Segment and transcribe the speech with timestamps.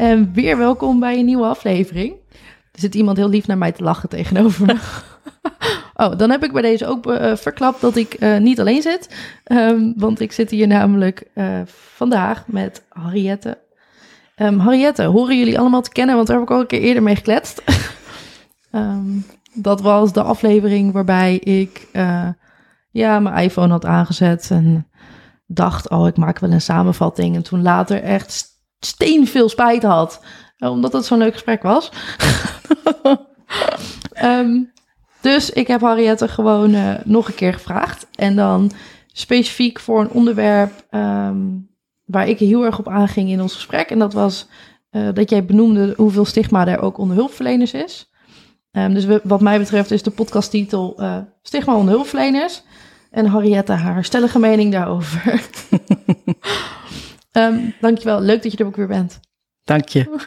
[0.00, 2.14] en weer welkom bij een nieuwe aflevering.
[2.72, 4.76] Er zit iemand heel lief naar mij te lachen tegenover me.
[5.94, 9.16] Oh, dan heb ik bij deze ook uh, verklapt dat ik uh, niet alleen zit.
[9.46, 13.58] Um, want ik zit hier namelijk uh, vandaag met Harriette.
[14.36, 16.14] Um, Harriette, horen jullie allemaal te kennen?
[16.14, 17.62] Want daar heb ik al een keer eerder mee gekletst.
[18.72, 19.26] um,
[19.68, 21.88] dat was de aflevering waarbij ik
[22.90, 24.86] ja, mijn iPhone had aangezet en
[25.46, 27.36] dacht, oh, ik maak wel een samenvatting.
[27.36, 28.49] En toen later echt
[28.80, 30.20] steenveel spijt had,
[30.58, 31.90] omdat het zo'n leuk gesprek was.
[34.22, 34.72] um,
[35.20, 38.06] dus ik heb Harriette gewoon uh, nog een keer gevraagd.
[38.14, 38.70] En dan
[39.12, 41.68] specifiek voor een onderwerp um,
[42.04, 43.90] waar ik heel erg op aanging in ons gesprek.
[43.90, 44.46] En dat was
[44.90, 48.10] uh, dat jij benoemde hoeveel stigma er ook onder hulpverleners is.
[48.72, 52.62] Um, dus we, wat mij betreft is de podcasttitel uh, Stigma onder hulpverleners.
[53.10, 55.40] En Harriette haar stellige mening daarover.
[57.40, 59.20] um, dankjewel, leuk dat je er ook weer bent.
[59.64, 60.18] Dank je,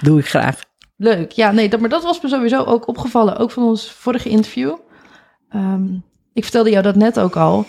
[0.00, 0.60] doe ik graag.
[0.96, 1.30] Leuk.
[1.32, 3.36] Ja, nee, dat, maar dat was me sowieso ook opgevallen.
[3.36, 4.76] Ook van ons vorige interview.
[5.54, 7.66] Um, ik vertelde jou dat net ook al.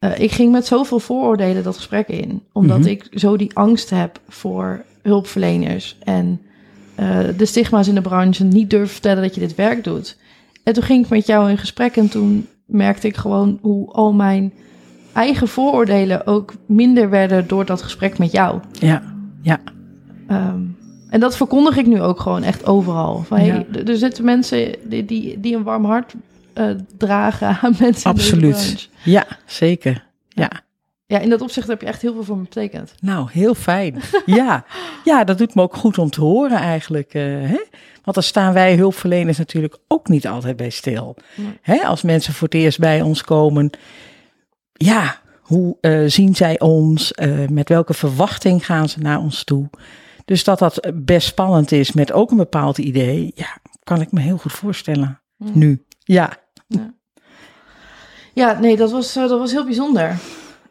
[0.00, 2.42] Uh, ik ging met zoveel vooroordelen dat gesprek in.
[2.52, 2.92] Omdat mm -hmm.
[2.92, 5.96] ik zo die angst heb voor hulpverleners.
[6.02, 6.40] En
[7.00, 8.44] uh, de stigma's in de branche.
[8.44, 10.16] Niet durf vertellen dat je dit werk doet.
[10.62, 11.96] En toen ging ik met jou in gesprek.
[11.96, 14.52] En toen merkte ik gewoon hoe al mijn
[15.14, 18.60] eigen vooroordelen ook minder werden door dat gesprek met jou.
[18.72, 19.02] Ja,
[19.42, 19.60] ja.
[20.30, 20.76] Um,
[21.14, 23.22] en dat verkondig ik nu ook gewoon echt overal.
[23.26, 23.80] Van, hey, ja.
[23.86, 26.14] Er zitten mensen die, die, die een warm hart
[26.54, 28.88] uh, dragen aan mensen Absoluut.
[29.02, 30.06] Ja, zeker.
[30.28, 30.50] Ja.
[31.06, 31.18] ja.
[31.18, 32.94] in dat opzicht heb je echt heel veel voor me betekend.
[33.00, 34.00] Nou, heel fijn.
[34.26, 34.64] ja.
[35.04, 37.14] ja, dat doet me ook goed om te horen eigenlijk.
[37.14, 37.60] Uh, hè?
[38.02, 41.16] Want daar staan wij hulpverleners natuurlijk ook niet altijd bij stil.
[41.34, 41.58] Nee.
[41.62, 41.76] Hè?
[41.82, 43.70] Als mensen voor het eerst bij ons komen,
[44.76, 47.12] ja, hoe uh, zien zij ons?
[47.48, 49.70] met welke verwachting gaan ze naar ons toe?
[50.24, 54.20] Dus dat dat best spannend is met ook een bepaald idee, ja, kan ik me
[54.20, 55.20] heel goed voorstellen.
[55.36, 55.50] Mm.
[55.54, 56.32] Nu, ja.
[56.66, 56.94] ja.
[58.34, 60.16] Ja, nee, dat was, uh, dat was heel bijzonder.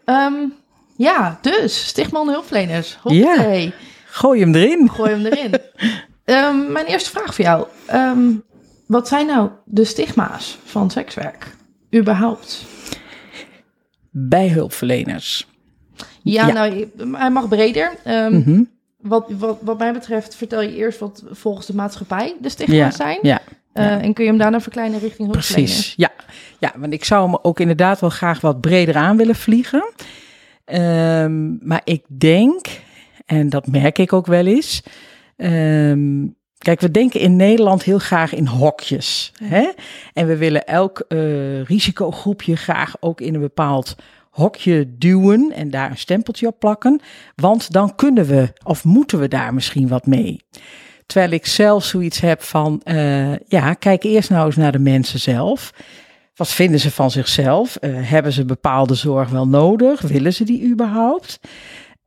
[0.05, 0.53] Um,
[0.95, 2.97] ja, dus, Stigman Hulpverleners.
[3.01, 3.65] Hoppatee.
[3.65, 3.71] Ja,
[4.05, 4.89] gooi hem erin.
[4.89, 5.53] Gooi hem erin.
[6.25, 7.67] um, mijn eerste vraag voor jou.
[7.93, 8.43] Um,
[8.87, 11.55] wat zijn nou de stigma's van sekswerk?
[11.95, 12.65] Überhaupt?
[14.15, 15.47] Bij hulpverleners.
[16.21, 16.53] Ja, ja.
[16.53, 17.91] nou, hij mag breder.
[18.07, 18.71] Um, mm -hmm
[19.03, 22.91] wat, wat, wat mij betreft vertel je eerst wat volgens de maatschappij de stigma's ja,
[22.91, 23.19] zijn.
[23.21, 23.41] Ja,
[23.73, 24.01] uh, ja.
[24.01, 26.11] En kun je hem daarna verkleinen richting Precies, ja.
[26.59, 26.73] ja.
[26.77, 29.93] Want ik zou hem ook inderdaad wel graag wat breder aan willen vliegen.
[30.65, 32.65] Um, maar ik denk,
[33.25, 34.83] en dat merk ik ook wel eens...
[35.37, 39.31] Um, Kijk, we denken in Nederland heel graag in hokjes.
[39.43, 39.69] Hè?
[40.13, 43.95] En we willen elk uh, risicogroepje graag ook in een bepaald
[44.29, 47.01] hokje duwen en daar een stempeltje op plakken,
[47.35, 50.45] want dan kunnen we of moeten we daar misschien wat mee.
[51.05, 55.19] Terwijl ik zelf zoiets heb van, uh, ja, kijk eerst nou eens naar de mensen
[55.19, 55.73] zelf.
[56.35, 57.77] Wat vinden ze van zichzelf?
[57.81, 60.01] Uh, hebben ze bepaalde zorg wel nodig?
[60.01, 61.39] Willen ze die überhaupt?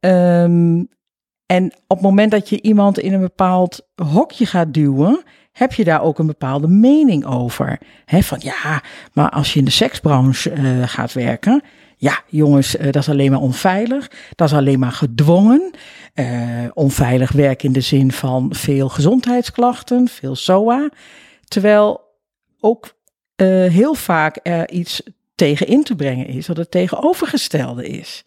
[0.00, 0.88] Um,
[1.46, 5.84] en op het moment dat je iemand in een bepaald hokje gaat duwen, heb je
[5.84, 7.78] daar ook een bepaalde mening over.
[8.06, 8.82] Van ja,
[9.12, 11.62] maar als je in de seksbranche uh, gaat werken,
[11.96, 14.10] ja, jongens, uh, dat is alleen maar onveilig.
[14.34, 15.70] Dat is alleen maar gedwongen.
[16.14, 20.90] Uh, onveilig werk in de zin van veel gezondheidsklachten, veel SOA.
[21.44, 22.00] Terwijl
[22.60, 22.94] ook
[23.68, 25.02] heel vaak er iets
[25.34, 28.24] tegen in te brengen is, dat het tegenovergestelde is.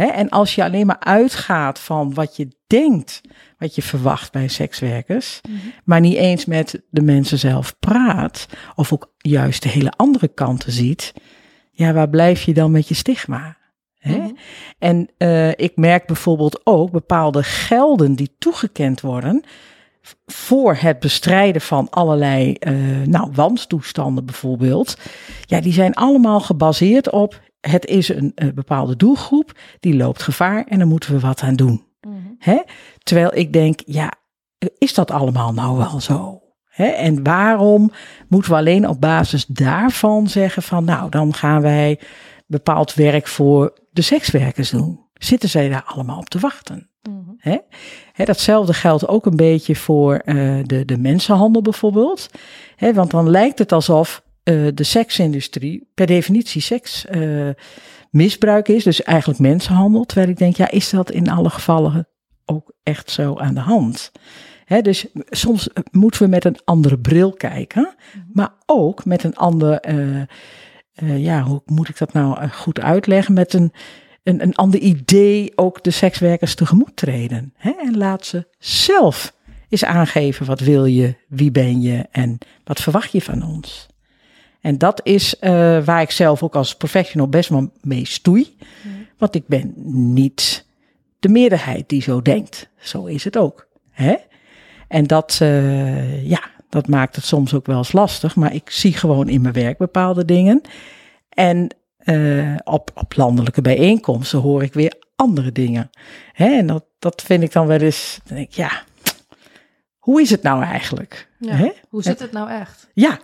[0.00, 0.06] Hè?
[0.06, 3.20] En als je alleen maar uitgaat van wat je denkt,
[3.58, 5.72] wat je verwacht bij sekswerkers, mm -hmm.
[5.84, 10.72] maar niet eens met de mensen zelf praat, of ook juist de hele andere kanten
[10.72, 11.12] ziet,
[11.70, 13.56] ja, waar blijf je dan met je stigma?
[13.98, 14.16] Hè?
[14.16, 14.36] Mm -hmm.
[14.78, 19.44] En uh, ik merk bijvoorbeeld ook bepaalde gelden die toegekend worden,
[20.26, 24.96] voor het bestrijden van allerlei uh, nou, wanstoestanden bijvoorbeeld.
[25.44, 30.64] Ja, die zijn allemaal gebaseerd op het is een uh, bepaalde doelgroep, die loopt gevaar
[30.64, 31.84] en daar moeten we wat aan doen.
[32.00, 32.64] Mm -hmm.
[33.02, 34.12] Terwijl ik denk, ja,
[34.78, 36.42] is dat allemaal nou wel zo?
[36.64, 36.86] Hè?
[36.86, 37.92] En waarom
[38.28, 41.98] moeten we alleen op basis daarvan zeggen van nou, dan gaan wij
[42.46, 45.08] bepaald werk voor de sekswerkers doen?
[45.14, 46.90] Zitten zij daar allemaal op te wachten?
[47.02, 47.62] Mm -hmm.
[48.12, 48.24] Hè?
[48.24, 52.28] datzelfde geldt ook een beetje voor uh, de, de mensenhandel bijvoorbeeld.
[52.76, 52.94] Hè?
[52.94, 57.48] Want dan lijkt het alsof uh, de seksindustrie per definitie seks uh,
[58.10, 60.04] misbruik is, dus eigenlijk mensenhandel.
[60.04, 62.08] Terwijl ik denk, ja, is dat in alle gevallen
[62.44, 64.12] ook echt zo aan de hand?
[64.78, 68.24] dus soms moeten we met een andere bril kijken, mhm.
[68.32, 70.22] maar ook met een ander, uh,
[71.02, 73.34] uh, ja, hoe moet ik dat nou eh, goed uitleggen?
[73.34, 73.72] Met een,
[74.22, 77.54] een, een ander idee ook de sekswerkers tegemoet treden.
[77.58, 79.34] en laat ze zelf
[79.68, 83.88] eens aangeven wat wil je, wie ben je en wat verwacht je van ons.
[84.60, 85.34] En dat is
[85.84, 88.56] waar ik zelf ook als professional best wel mee stoei.
[89.18, 89.72] Want ik ben
[90.14, 90.66] niet
[91.18, 92.68] de meerderheid die zo denkt.
[92.78, 93.66] Zo is het ook.
[93.90, 94.16] Hè?
[94.88, 98.36] En dat, uh, ja, dat maakt het soms ook wel eens lastig.
[98.36, 100.60] Maar ik zie gewoon in mijn werk bepaalde dingen.
[101.28, 101.74] En
[102.04, 105.90] uh, op, op landelijke bijeenkomsten hoor ik weer andere dingen.
[106.32, 106.56] Hè?
[106.56, 108.82] En dat, dat vind ik dan wel eens, denk ik, ja,
[109.98, 111.28] hoe is het nou eigenlijk?
[111.38, 111.72] Ja?
[111.88, 112.88] Hoe zit het nou echt?
[112.94, 113.18] Ja,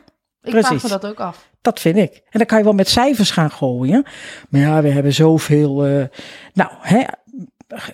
[0.47, 0.69] ik precies.
[0.69, 1.49] vraag me dat ook af.
[1.61, 2.15] Dat vind ik.
[2.15, 4.05] En dan kan je wel met cijfers gaan gooien.
[4.49, 5.89] Maar ja, we hebben zoveel.
[5.89, 6.05] Uh,
[6.53, 7.03] nou, hè,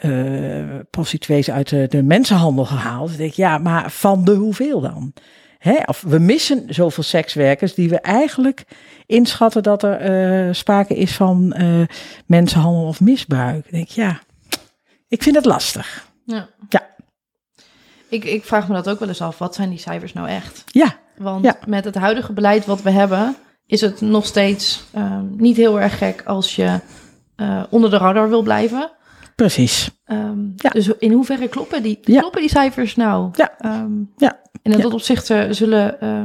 [0.02, 3.10] uh, prostituees uit de, de, mensenhandel gehaald.
[3.10, 5.12] Ik denk, ja, maar van de hoeveel dan?
[5.58, 5.76] Hè?
[5.84, 8.64] Of we missen zoveel sekswerkers die we eigenlijk
[9.06, 11.86] inschatten dat er uh, sprake is van uh,
[12.26, 13.64] mensenhandel of misbruik.
[13.64, 14.20] Ik denk, ja,
[15.08, 16.08] ik vind het lastig.
[16.24, 16.48] Ja.
[16.68, 16.90] ja.
[18.08, 19.38] Ik, ik vraag me dat ook wel eens af.
[19.38, 20.64] Wat zijn die cijfers nou echt?
[20.66, 21.00] Ja.
[21.22, 21.56] Want ja.
[21.66, 23.36] met het huidige beleid wat we hebben,
[23.66, 26.80] is het nog steeds um, niet heel erg gek als je
[27.36, 28.90] uh, onder de radar wil blijven.
[29.36, 29.90] Precies.
[30.06, 30.70] Um, ja.
[30.70, 32.20] Dus in hoeverre kloppen die, ja.
[32.20, 33.30] kloppen die cijfers nou?
[33.32, 33.80] Ja.
[33.80, 34.40] Um, ja.
[34.62, 36.24] En in dat opzicht uh, zullen uh,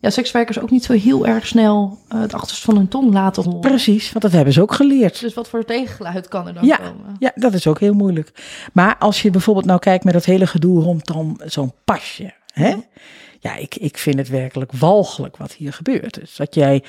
[0.00, 3.60] ja, sekswerkers ook niet zo heel erg snel het achterste van hun tong laten horen.
[3.60, 5.20] Precies, want dat hebben ze ook geleerd.
[5.20, 7.16] Dus wat voor tegengeluid kan er dan ja, komen?
[7.18, 8.32] Ja, dat is ook heel moeilijk.
[8.72, 12.34] Maar als je bijvoorbeeld nou kijkt met dat hele gedoe rond dan zo'n pasje.
[12.52, 12.74] Hè?
[13.42, 16.14] Ja, ik, ik vind het werkelijk walgelijk wat hier gebeurt.
[16.14, 16.82] Dus dat jij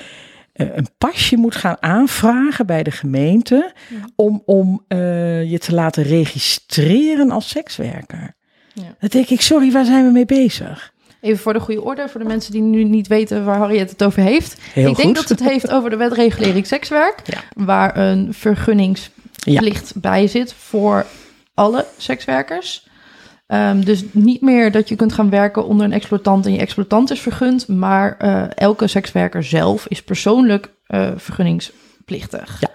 [0.52, 3.96] een pasje moet gaan aanvragen bij de gemeente ja.
[4.16, 8.34] om, om uh, je te laten registreren als sekswerker.
[8.72, 8.96] Ja.
[8.98, 10.92] Dan denk ik, sorry, waar zijn we mee bezig?
[11.20, 14.04] Even voor de goede orde, voor de mensen die nu niet weten waar Harriet het
[14.04, 14.60] over heeft.
[14.72, 17.64] Heel ik denk dat het heeft over de wet regulering sekswerk, ja.
[17.64, 21.06] waar een vergunningsplicht bij zit voor
[21.54, 22.86] alle sekswerkers.
[23.54, 27.10] Um, dus niet meer dat je kunt gaan werken onder een exploitant en je exploitant
[27.10, 32.60] is vergund, maar uh, elke sekswerker zelf is persoonlijk uh, vergunningsplichtig.
[32.60, 32.68] Ja.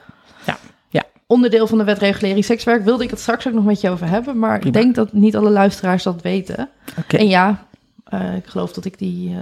[0.46, 0.58] ja,
[0.90, 1.04] ja.
[1.28, 4.40] Onderdeel van de wetregulering sekswerk wilde ik het straks ook nog met je over hebben,
[4.40, 4.78] maar Prima.
[4.78, 6.70] ik denk dat niet alle luisteraars dat weten.
[7.00, 7.20] Okay.
[7.20, 7.66] En ja,
[8.14, 9.36] uh, ik geloof dat ik die.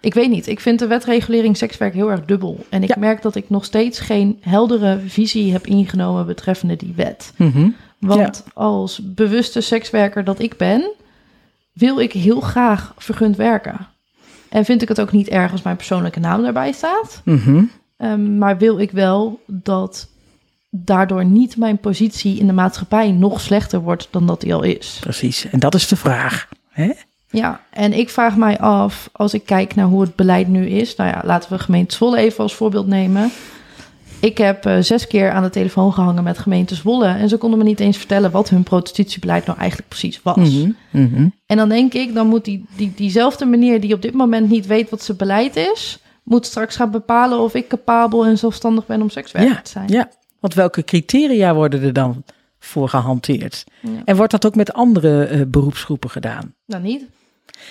[0.00, 2.64] ik weet niet, ik vind de wetregulering sekswerk heel erg dubbel.
[2.68, 2.96] En ik Ja.
[2.98, 7.32] merk dat ik nog steeds geen heldere visie heb ingenomen betreffende die wet.
[7.36, 7.68] Mhm.
[8.00, 10.90] Want als bewuste sekswerker dat ik ben,
[11.72, 13.86] wil ik heel graag vergund werken.
[14.48, 17.20] En vind ik het ook niet erg als mijn persoonlijke naam daarbij staat.
[17.24, 17.64] Mhm.
[17.98, 20.08] Um, maar wil ik wel dat
[20.70, 24.96] daardoor niet mijn positie in de maatschappij nog slechter wordt dan dat die al is.
[25.00, 26.48] Precies, en dat is de vraag.
[26.68, 26.92] Hè?
[27.30, 30.96] Ja, en ik vraag mij af, als ik kijk naar hoe het beleid nu is.
[30.96, 33.30] Nou ja, laten we gemeente Zwolle even als voorbeeld nemen.
[34.20, 37.06] Ik heb uh, zes keer aan de telefoon gehangen met gemeente Zwolle.
[37.06, 40.36] En ze konden me niet eens vertellen wat hun prostitutiebeleid nou eigenlijk precies was.
[40.36, 41.28] Mhm, mhm.
[41.46, 44.66] En dan denk ik, dan moet die, die, diezelfde meneer die op dit moment niet
[44.66, 49.02] weet wat zijn beleid is, moet straks gaan bepalen of ik capabel en zelfstandig ben
[49.02, 49.88] om sekswerker Ja, te zijn.
[49.88, 50.10] ja,
[50.40, 52.24] want welke criteria worden er dan
[52.58, 53.64] voor gehanteerd?
[53.80, 53.90] Ja.
[54.04, 56.54] En wordt dat ook met andere eh, beroepsgroepen gedaan?
[56.66, 57.04] Nou niet.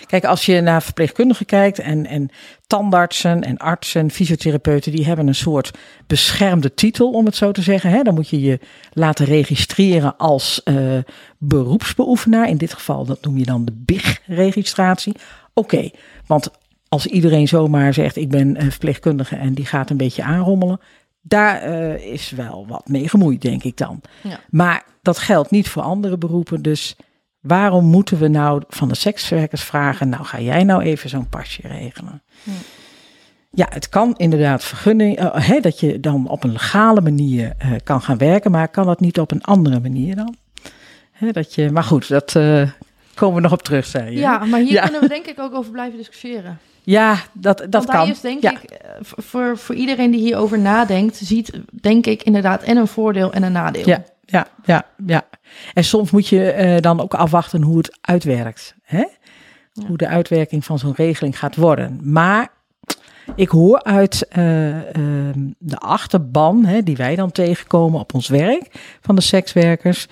[0.05, 2.29] Kijk, als je naar verpleegkundigen kijkt en, en
[2.67, 5.72] tandartsen en artsen, fysiotherapeuten, die hebben een soort
[6.08, 7.89] beschermde titel, om het zo te zeggen.
[7.89, 8.01] Hè?
[8.01, 8.60] Dan moet je je
[8.93, 10.98] laten registreren als uh,
[11.38, 12.50] beroepsbeoefenaar.
[12.50, 15.13] In dit geval, dat noem je dan de BIG-registratie.
[15.53, 15.93] Oké, okay,
[16.25, 16.50] want
[16.89, 20.79] als iedereen zomaar zegt, ik ben uh, verpleegkundige en die gaat een beetje aanrommelen,
[21.22, 24.01] daar uh, is wel wat mee gemoeid, denk ik dan.
[24.24, 24.39] Ja.
[24.50, 26.96] Maar dat geldt niet voor andere beroepen, dus
[27.39, 31.62] waarom moeten we nou van de sekswerkers vragen, nou ga jij nou even zo'n pasje
[31.67, 32.22] regelen?
[32.43, 32.51] Ja.
[33.51, 37.72] Ja, het kan inderdaad vergunning, uh, hè, dat je dan op een legale manier uh,
[37.84, 40.36] kan gaan werken, maar kan dat niet op een andere manier dan?
[41.12, 42.69] Hè, dat je, maar goed, dat uh,
[43.19, 44.19] Komen we nog op terug, zei je.
[44.19, 44.84] Ja, maar hier Ja.
[44.84, 46.60] kunnen we denk ik ook over blijven discussiëren.
[46.84, 48.10] Ja, dat, dat Want kan.
[48.10, 48.51] is denk ja.
[48.51, 53.34] ik, eh, voor, voor iedereen die hierover nadenkt, ziet denk ik inderdaad en een voordeel
[53.34, 53.88] en een nadeel.
[53.88, 55.24] Ja, ja, ja, ja.
[55.74, 58.75] En soms moet je eh, dan ook afwachten hoe het uitwerkt.
[58.83, 59.05] Hè?
[59.74, 59.86] Ja.
[59.88, 62.00] Hoe de uitwerking van zo'n regeling gaat worden.
[62.03, 62.51] Maar
[63.36, 68.98] ik hoor uit eh, ehm, de achterban, hè, die wij dan tegenkomen op ons werk
[69.01, 70.07] van de sekswerkers.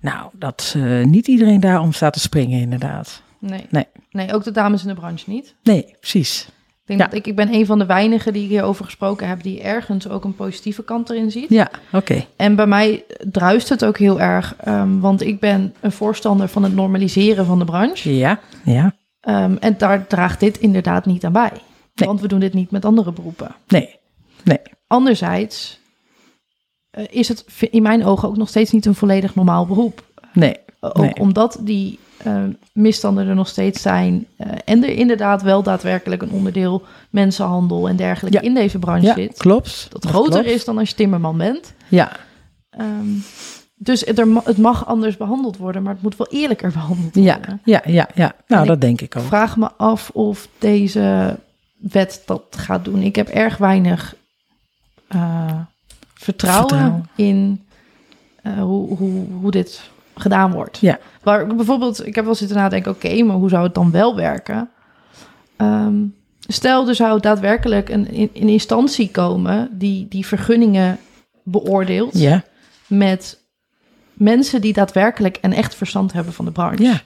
[0.00, 3.22] Nou, dat eh, niet iedereen daarom staat te springen, inderdaad.
[3.38, 3.66] Nee.
[3.70, 3.86] Nee.
[4.10, 5.54] nee, ook de dames in de branche niet.
[5.62, 6.48] Nee, precies.
[6.90, 7.06] Denk Ja.
[7.08, 10.24] dat ik, ik ben een van de weinigen die hierover gesproken heb, die ergens ook
[10.24, 11.48] een positieve kant erin ziet.
[11.48, 12.24] Ja, oké.
[12.36, 16.62] En bij mij druist het ook heel erg, ehm, want ik ben een voorstander van
[16.62, 18.16] het normaliseren van de branche.
[18.16, 18.94] Ja, ja.
[19.20, 21.50] Ehm, en daar draagt dit inderdaad niet aan bij.
[21.94, 22.08] Nee.
[22.08, 23.54] Want we doen dit niet met andere beroepen.
[23.68, 23.96] Nee,
[24.44, 24.58] nee.
[24.86, 25.80] Anderzijds
[26.90, 30.02] eh, is het in mijn ogen ook nog steeds niet een volledig normaal beroep.
[30.32, 31.14] Nee, Ook Nee.
[31.14, 34.26] omdat die eh, misstanden er nog steeds zijn.
[34.36, 38.44] eh, en er inderdaad wel daadwerkelijk een onderdeel mensenhandel en dergelijke Ja.
[38.44, 39.36] in deze branche ja, zit.
[39.38, 39.86] klopt.
[39.90, 40.46] Dat groter klopt.
[40.48, 41.74] is dan als je timmerman bent.
[41.88, 42.12] Ja,
[42.70, 43.08] Ehm,
[43.74, 47.36] dus het, er het mag anders behandeld worden, maar het moet wel eerlijker behandeld ja,
[47.36, 47.60] worden.
[47.64, 48.34] ja, ja, ja.
[48.46, 49.22] Nou, ik dat denk ik ook.
[49.22, 51.36] Ik vraag me af of deze
[51.76, 53.02] wet dat gaat doen.
[53.02, 54.14] Ik heb erg weinig
[55.08, 55.54] eh,
[56.14, 57.08] vertrouwen, Vertrouwen.
[57.16, 57.64] in
[58.42, 60.78] eh, hoe, hoe, hoe dit gedaan wordt.
[60.80, 60.98] Ja.
[61.22, 64.16] Waar ik bijvoorbeeld, ik heb wel zitten nadenken, oké, maar hoe zou het dan wel
[64.16, 64.68] werken?
[65.56, 65.96] Ehm,
[66.40, 70.98] stel, er zou daadwerkelijk een, een instantie komen die die vergunningen
[71.44, 72.42] beoordeelt Ja,
[72.86, 73.38] met
[74.12, 76.82] mensen die daadwerkelijk en echt verstand hebben van de branche.
[76.82, 77.00] ja.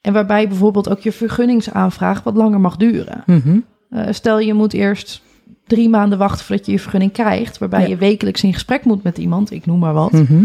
[0.00, 3.22] En waarbij bijvoorbeeld ook je vergunningsaanvraag wat langer mag duren.
[3.26, 3.58] Mhm.
[3.90, 5.22] Eh, stel je moet eerst
[5.66, 7.86] drie maanden wachten voordat je je vergunning krijgt, waarbij Ja.
[7.86, 10.12] je wekelijks in gesprek moet met iemand, ik noem maar wat.
[10.12, 10.44] Mhm.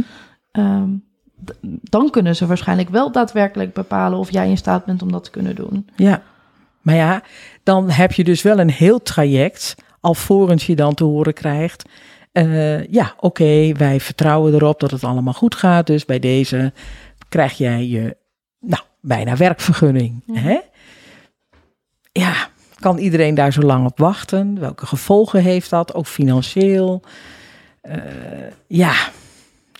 [0.51, 0.89] Ehm,
[1.81, 5.31] dan kunnen ze waarschijnlijk wel daadwerkelijk bepalen of jij in staat bent om dat te
[5.31, 5.89] kunnen doen.
[5.95, 6.21] Ja,
[6.81, 7.23] maar ja,
[7.63, 11.89] dan heb je dus wel een heel traject, alvorens je dan te horen krijgt.
[12.31, 15.88] eh, ja, oké, wij vertrouwen erop dat het allemaal goed gaat.
[15.88, 16.73] Dus bij deze
[17.29, 18.17] krijg jij je,
[18.59, 20.23] nou, bijna werkvergunning.
[20.25, 20.39] Ja.
[20.39, 20.59] Hè?
[22.12, 22.47] Ja,
[22.79, 24.59] kan iedereen daar zo lang op wachten?
[24.59, 27.01] Welke gevolgen heeft dat, ook financieel?
[27.81, 27.97] Eh,
[28.67, 28.93] ja,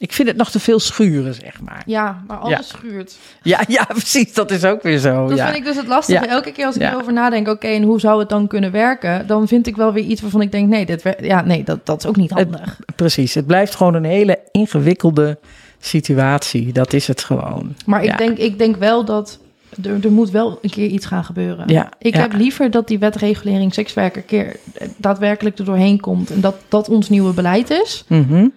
[0.04, 1.84] ik vind het nog te veel schuren, zeg maar.
[1.86, 2.62] Ja, maar alles Ja.
[2.78, 3.16] schuurt.
[3.44, 5.28] Ja, ja, precies, dat is ook weer zo.
[5.28, 5.46] Dat ja.
[5.46, 6.26] vind ik dus het lastige.
[6.28, 9.28] Elke keer als ik erover nadenk, oké, en hoe zou het dan kunnen werken?
[9.28, 12.00] Dan vind ik wel weer iets waarvan ik denk, nee, dit ja, nee dat, dat
[12.04, 12.80] is ook niet handig.
[12.96, 15.38] Precies, het blijft gewoon een hele ingewikkelde
[15.80, 16.74] situatie.
[16.74, 17.76] Dat is het gewoon.
[17.86, 19.40] Maar ik, denk, ik denk wel dat
[19.84, 21.68] er, er moet wel een keer iets gaan gebeuren.
[21.68, 22.22] Ja, Ik ja.
[22.22, 24.56] heb liever dat die wetregulering sekswerk een keer
[24.98, 28.48] daadwerkelijk er doorheen komt en dat dat ons nieuwe beleid is, Mhm.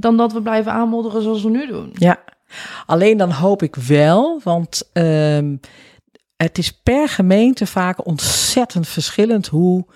[0.00, 1.90] Dan dat we blijven aanmodderen zoals we nu doen.
[1.92, 2.18] Ja,
[2.86, 5.56] alleen dan hoop ik wel, want ehm,
[6.36, 9.86] het is per gemeente vaak ontzettend verschillend hoe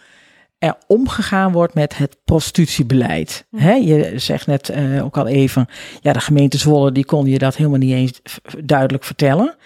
[0.58, 3.46] er omgegaan wordt met het prostitutiebeleid.
[3.56, 5.66] Hè, je zegt net eh, ook al even,
[6.00, 8.20] ja, de gemeente Zwolle die kon je dat helemaal niet eens
[8.64, 9.56] duidelijk vertellen.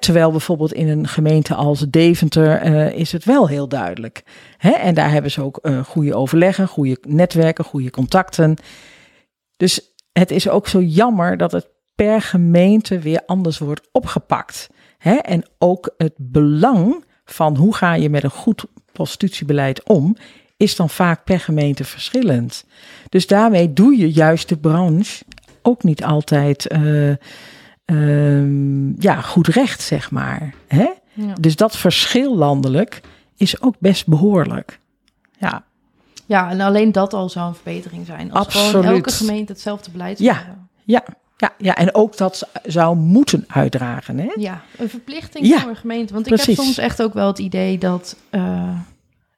[0.00, 4.22] Terwijl bijvoorbeeld in een gemeente als Deventer eh, is het wel heel duidelijk.
[4.58, 8.56] En daar hebben ze ook eh, goede overleggen, goede netwerken, goede contacten.
[9.62, 14.68] Dus het is ook zo jammer dat het per gemeente weer anders wordt opgepakt.
[14.98, 15.14] Hè?
[15.14, 20.16] En ook het belang van hoe ga je met een goed prostitutiebeleid om,
[20.56, 22.64] is dan vaak per gemeente verschillend.
[23.08, 25.24] Dus daarmee doe je juist de branche
[25.62, 27.10] ook niet altijd eh,
[27.84, 30.54] ehm, ja, goed recht, zeg maar.
[30.66, 30.90] Hè?
[31.12, 31.34] Ja.
[31.40, 33.00] Dus dat verschil landelijk
[33.36, 34.80] is ook best behoorlijk.
[35.38, 35.64] Ja,
[36.32, 38.32] Ja, en alleen dat al zou een verbetering zijn.
[38.32, 38.90] Als gewoon Absoluut.
[38.96, 40.36] elke gemeente hetzelfde beleid zou Ja.
[40.36, 40.68] hebben.
[40.84, 41.02] ja,
[41.36, 41.74] ja, ja.
[41.76, 44.18] en ook dat zou moeten uitdragen.
[44.18, 44.30] Hè?
[44.36, 46.12] Ja, een verplichting Ja, voor een gemeente.
[46.12, 48.78] Want ik heb soms echt ook wel het idee dat eh,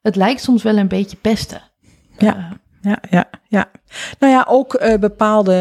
[0.02, 1.62] het lijkt soms wel een beetje pesten.
[2.18, 2.36] Ja.
[2.36, 2.44] Eh,
[2.90, 3.70] Ja, ja, ja.
[4.18, 5.54] Nou ja, ook eh, bepaalde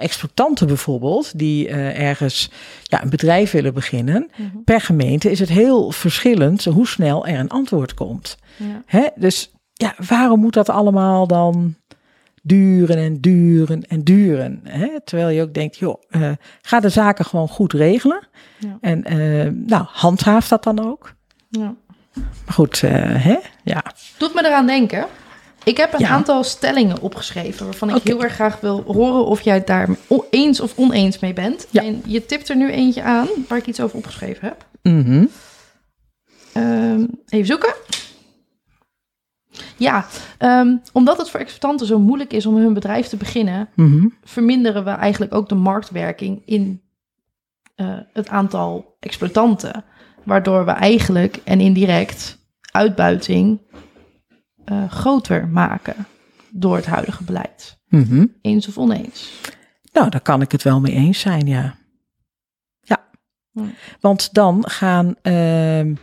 [0.00, 2.50] exploitanten bijvoorbeeld, die ergens
[2.82, 4.30] ja, een bedrijf willen beginnen.
[4.36, 4.62] mhm.
[4.64, 8.36] Per gemeente is het heel verschillend hoe snel er een antwoord komt.
[8.56, 8.82] ja.
[8.86, 9.06] Hè?
[9.14, 9.50] Dus
[9.82, 11.74] ja, waarom moet dat allemaal dan
[12.42, 14.60] duren en duren en duren?
[14.64, 14.88] Hè?
[15.04, 16.30] Terwijl je ook denkt, joh, eh,
[16.62, 18.26] ga de zaken gewoon goed regelen.
[18.58, 18.78] Ja.
[18.80, 21.14] En eh, nou, handhaaf dat dan ook.
[21.48, 21.74] ja.
[22.14, 22.90] Maar goed, eh,
[23.24, 23.36] hè?
[23.64, 23.84] Ja.
[24.18, 25.06] Doet me eraan denken.
[25.64, 26.08] Ik heb een Ja.
[26.08, 29.88] aantal stellingen opgeschreven waarvan ik heel erg graag wil horen of jij het daar
[30.30, 31.66] eens of oneens mee bent.
[31.70, 31.82] Ja.
[31.82, 34.66] En je tipt er nu eentje aan waar ik iets over opgeschreven heb.
[34.82, 35.24] Mhm.
[36.52, 37.74] Ehm, even zoeken.
[39.76, 40.06] Ja,
[40.38, 44.08] ehm, omdat het voor exploitanten zo moeilijk is om hun bedrijf te beginnen, Mhm.
[44.24, 46.80] verminderen we eigenlijk ook de marktwerking in
[47.74, 49.84] eh, het aantal exploitanten.
[50.22, 52.38] Waardoor we eigenlijk en indirect
[52.72, 53.60] uitbuiting
[54.64, 56.06] eh, groter maken
[56.50, 57.78] door het huidige beleid.
[57.88, 58.26] Mhm.
[58.42, 59.40] Eens of oneens?
[59.92, 61.74] Nou, daar kan ik het wel mee eens zijn, ja.
[62.80, 63.04] Ja.
[64.00, 65.94] Want dan gaan ehm,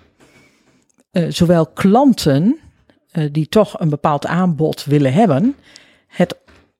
[1.11, 2.59] eh, zowel klanten
[3.31, 5.55] die toch een bepaald aanbod willen hebben,
[6.07, 6.37] het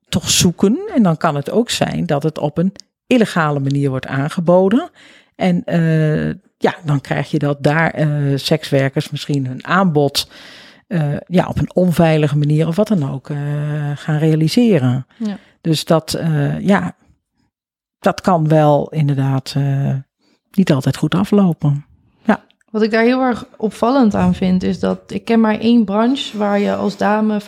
[0.09, 0.79] toch zoeken.
[0.95, 2.73] En dan kan het ook zijn dat het op een
[3.07, 4.89] illegale manier wordt aangeboden.
[5.35, 10.29] En eh, ja, dan krijg je dat daar eh, sekswerkers misschien hun aanbod
[10.87, 13.37] eh, ja, op een onveilige manier of wat dan ook eh,
[13.95, 15.05] gaan realiseren.
[15.17, 15.37] Ja.
[15.61, 16.95] Dus dat, eh, ja,
[17.99, 19.95] dat kan wel inderdaad eh,
[20.51, 21.85] niet altijd goed aflopen.
[22.71, 26.37] Wat ik daar heel erg opvallend aan vind, is dat ik ken maar één branche
[26.37, 27.45] waar je als dame 50%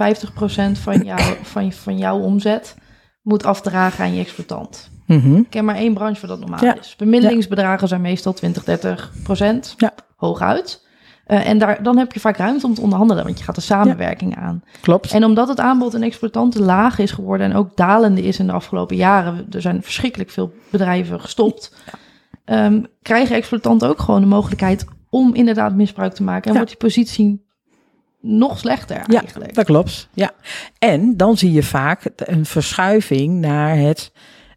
[0.71, 2.75] van, jou, van, van jouw omzet
[3.21, 4.89] moet afdragen aan je exploitant.
[5.05, 5.35] Mhm.
[5.35, 6.77] Ik ken maar één branche waar dat normaal Ja.
[6.79, 6.95] is.
[6.97, 9.93] Bemiddelingsbedragen zijn meestal 20, 30 procent, Ja.
[10.15, 10.85] hooguit.
[11.25, 13.61] Eh, en daar, dan heb je vaak ruimte om te onderhandelen, want je gaat de
[13.61, 14.63] samenwerking aan.
[14.81, 15.11] Klopt.
[15.11, 18.51] En omdat het aanbod aan exploitanten laag is geworden en ook dalende is in de
[18.51, 21.75] afgelopen jaren, er zijn verschrikkelijk veel bedrijven gestopt,
[22.45, 26.43] ehm, krijgen exploitanten ook gewoon de mogelijkheid om inderdaad misbruik te maken.
[26.43, 26.57] En Ja.
[26.57, 27.45] wordt die positie
[28.21, 29.53] nog slechter Ja, eigenlijk.
[29.53, 30.07] dat klopt.
[30.13, 30.31] Ja.
[30.79, 34.11] En dan zie je vaak een verschuiving naar het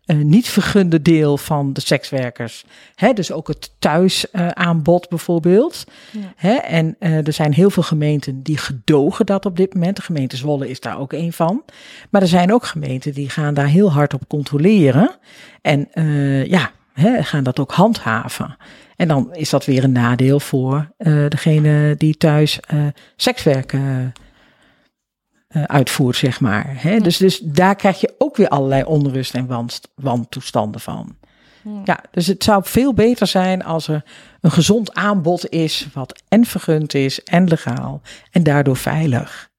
[0.05, 2.65] eh, niet vergunde deel van de sekswerkers.
[2.95, 5.85] Hè, dus ook het thuisaanbod bijvoorbeeld.
[6.11, 6.21] Ja.
[6.37, 9.97] Hè, en eh, er zijn heel veel gemeenten die gedogen dat op dit moment.
[9.97, 11.63] De gemeente Zwolle is daar ook een van.
[12.11, 15.17] Maar er zijn ook gemeenten die gaan daar heel hard op controleren.
[15.63, 18.57] En eh, ja, hè, gaan dat ook handhaven.
[18.97, 22.87] En dan is dat weer een nadeel voor eh, degene die thuis eh
[23.17, 26.65] sekswerk eh, uitvoert, zeg maar.
[26.69, 26.99] Hè?
[26.99, 31.17] Dus, dus daar krijg je ook weer allerlei onrust en wanst- wantoestanden van.
[31.65, 31.81] Ja.
[31.85, 34.05] Ja, dus het zou veel beter zijn als er
[34.41, 39.51] een gezond aanbod is, wat en vergund is en legaal en daardoor veilig.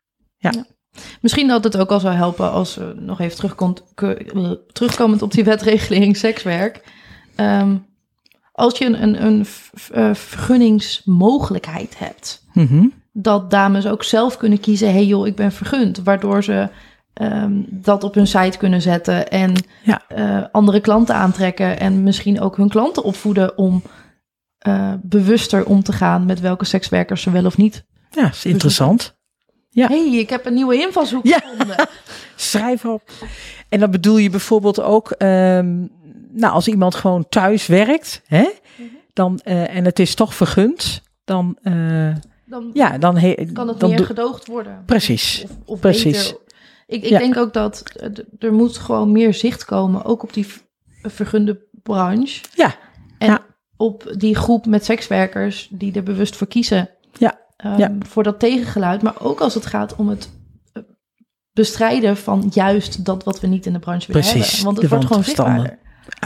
[1.21, 3.83] Misschien dat het ook al zou helpen als we nog even terugkomt,
[4.71, 6.83] terugkomend op die wetregeling sekswerk.
[7.35, 7.75] Ehm,
[8.51, 9.45] als je een, een, een
[9.91, 12.85] eh, vergunningsmogelijkheid hebt, Mhm.
[13.13, 16.03] dat dames ook zelf kunnen kiezen: hey joh, ik ben vergund.
[16.03, 16.69] Waardoor ze
[17.13, 20.01] ehm, dat op hun site kunnen zetten en Ja.
[20.07, 21.79] eh, andere klanten aantrekken.
[21.79, 23.81] En misschien ook hun klanten opvoeden om
[24.57, 27.85] eh, bewuster om te gaan met welke sekswerkers ze wel of niet.
[28.09, 29.15] Ja, is interessant.
[29.69, 29.87] Ja.
[29.87, 31.39] hey, ik heb een nieuwe invalshoek Ja.
[31.39, 31.87] gevonden.
[32.35, 33.01] Schrijf op.
[33.69, 35.85] En dan bedoel je bijvoorbeeld ook, ehm,
[36.35, 38.49] nou, als iemand gewoon thuis werkt, hè,
[39.13, 43.79] dan, eh, en het is toch vergund, dan, eh, Dan ja, dan, he- kan het
[43.79, 44.83] dan meer gedoogd worden.
[44.85, 45.43] Precies.
[45.43, 46.27] Of, of Precies.
[46.27, 46.37] beter.
[46.87, 47.19] Ik, ik Ja.
[47.19, 47.83] denk ook dat
[48.39, 50.47] er moet gewoon meer zicht komen, ook op die
[51.01, 52.43] vergunde branche.
[52.53, 52.75] Ja.
[53.17, 53.45] En Ja.
[53.77, 56.89] op die groep met sekswerkers die er bewust voor kiezen.
[57.17, 57.39] Ja.
[57.57, 57.91] ehm, Ja.
[57.99, 59.01] Voor dat tegengeluid.
[59.01, 60.29] Maar ook als het gaat om het
[60.73, 60.83] eh,
[61.53, 64.65] bestrijden van juist dat wat we niet in de branche willen Precies, hebben.
[64.65, 65.77] Want het wordt gewoon zichtbaarder.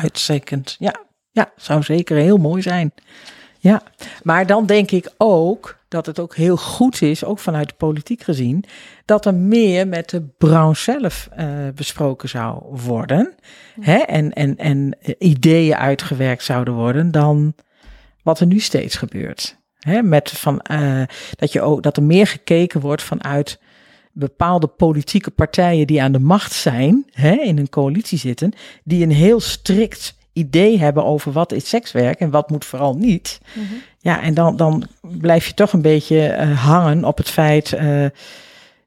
[0.01, 0.75] Uitstekend.
[0.79, 0.95] Ja,
[1.31, 2.93] ja, zou zeker heel mooi zijn.
[3.57, 3.81] Ja,
[4.23, 8.23] maar dan denk ik ook dat het ook heel goed is, ook vanuit de politiek
[8.23, 8.63] gezien,
[9.05, 13.35] dat er meer met de branche zelf eh, besproken zou worden.
[13.79, 13.97] Hè?
[13.97, 17.53] En, en, en ideeën uitgewerkt zouden worden dan
[18.23, 19.57] wat er nu steeds gebeurt.
[19.79, 20.01] Hè?
[20.01, 21.01] Met van, eh,
[21.35, 23.59] dat, je ook, dat er meer gekeken wordt vanuit
[24.19, 28.53] bepaalde politieke partijen die aan de macht zijn, hè, in een coalitie zitten,
[28.83, 33.39] die een heel strikt idee hebben over wat is sekswerk en wat moet vooral niet.
[33.53, 33.73] Mhm.
[33.99, 38.05] Ja, en dan, dan blijf je toch een beetje eh, hangen op het feit eh,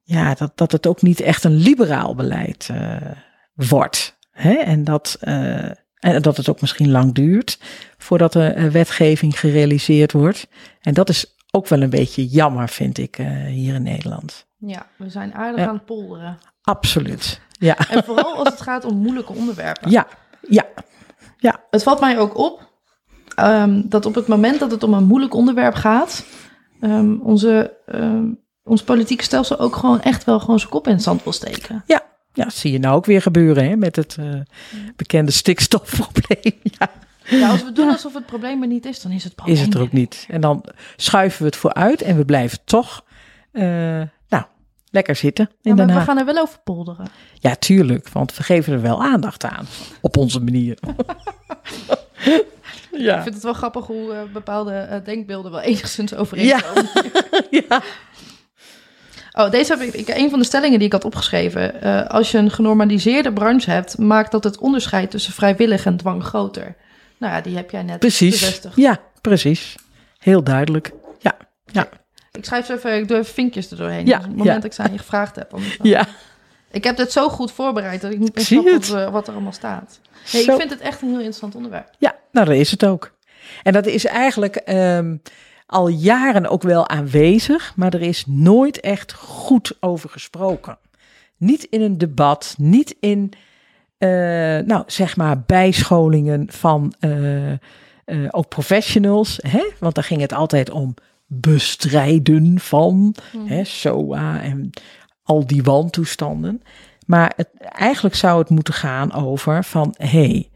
[0.02, 2.96] ja, dat, dat het ook niet echt een liberaal beleid eh,
[3.54, 4.16] wordt.
[4.30, 4.52] Hè?
[4.52, 5.18] En, dat,
[6.02, 7.58] en dat het ook misschien lang duurt
[8.02, 10.48] voordat er eh, wetgeving gerealiseerd wordt.
[10.80, 14.46] En dat is ook wel een beetje jammer, vind ik, eh, hier in Nederland.
[14.58, 15.66] Ja, we zijn aardig Ja.
[15.68, 16.38] aan het polderen.
[16.62, 17.40] Absoluut.
[17.58, 19.90] Ja, En vooral als het gaat om moeilijke onderwerpen.
[19.90, 20.06] ja,
[20.48, 22.70] ja, Het valt mij ook op
[23.34, 26.24] ehm, dat op het moment dat het om een moeilijk onderwerp gaat,
[26.80, 28.24] ehm, onze, ehm,
[28.64, 31.82] ons politieke stelsel ook gewoon echt wel gewoon zijn kop in het zand wil steken.
[31.86, 32.10] ja.
[32.34, 34.40] Dat zie je nou ook weer gebeuren hè, met het eh,
[34.96, 36.60] bekende stikstofprobleem.
[36.78, 36.90] Ja,
[37.24, 39.62] Ja, als we doen alsof het probleem er niet is, dan is het probleem is
[39.62, 40.26] het er ook niet.
[40.28, 40.64] En dan
[40.96, 43.04] schuiven we het vooruit en we blijven toch
[43.52, 43.62] eh,
[44.28, 44.44] nou,
[44.90, 47.06] lekker zitten Ja, in maar Den we gaan er wel over polderen.
[47.34, 49.66] Ja, tuurlijk, want we geven er wel aandacht aan.
[50.00, 50.78] Op onze manier.
[52.92, 53.22] Ik ja.
[53.22, 56.88] vind het wel grappig hoe eh, bepaalde eh, denkbeelden wel enigszins overeenkomen.
[57.68, 57.82] ja.
[59.32, 61.80] Oh, deze heb ik, ik, een van de stellingen die ik had opgeschreven.
[62.08, 66.76] als je een genormaliseerde branche hebt, maakt dat het onderscheid tussen vrijwillig en dwang groter.
[67.22, 68.40] Nou ja, die heb jij net Precies.
[68.40, 68.76] bevestigd.
[68.76, 69.74] Ja, precies.
[70.18, 70.92] Heel duidelijk.
[71.18, 71.88] Ja, ja,
[72.32, 74.06] Ik schrijf ze even, ik doe even vinkjes er doorheen.
[74.06, 74.54] Ja, Dus op het moment ja.
[74.54, 75.54] dat ik ze aan je gevraagd heb.
[75.82, 76.06] ja.
[76.70, 79.10] Ik heb dit zo goed voorbereid dat ik niet meer Zie snap je wat, we-
[79.10, 80.00] wat er allemaal staat.
[80.32, 80.52] Nee, Zo.
[80.52, 81.88] ik vind het echt een heel interessant onderwerp.
[81.98, 83.12] Ja, nou, dat is het ook.
[83.62, 85.16] En dat is eigenlijk ehm,
[85.66, 90.78] al jaren ook wel aanwezig, maar er is nooit echt goed over gesproken.
[91.36, 93.38] Niet in een debat, niet in, eh,
[94.66, 97.58] nou, zeg maar, bijscholingen van eh, eh,
[98.30, 99.38] ook professionals.
[99.42, 99.64] Hè?
[99.78, 100.94] Want daar ging het altijd om
[101.26, 103.14] bestrijden van
[103.46, 104.70] hè, SOA en
[105.22, 106.62] al die wantoestanden.
[107.06, 110.50] Maar het, eigenlijk zou het moeten gaan over van, hé, hey,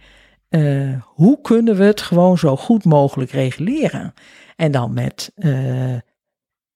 [0.49, 4.15] eh, hoe kunnen we het gewoon zo goed mogelijk reguleren?
[4.57, 5.97] En dan met eh,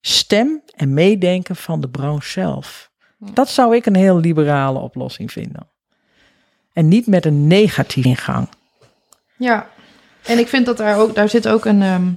[0.00, 2.90] stem en meedenken van de branche zelf.
[3.34, 5.69] Dat zou ik een heel liberale oplossing vinden.
[6.72, 8.48] En niet met een negatieve ingang.
[9.36, 9.68] Ja,
[10.24, 12.12] en ik vind dat daar ook, daar zit ook een, ehm,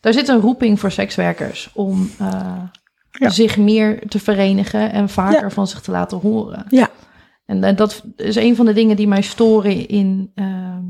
[0.00, 2.62] daar zit een roeping voor sekswerkers om eh,
[3.10, 3.28] Ja.
[3.28, 5.50] zich meer te verenigen en vaker Ja.
[5.50, 6.64] van zich te laten horen.
[6.68, 6.90] Ja.
[7.46, 10.82] En dat is een van de dingen die mij storen in ehm,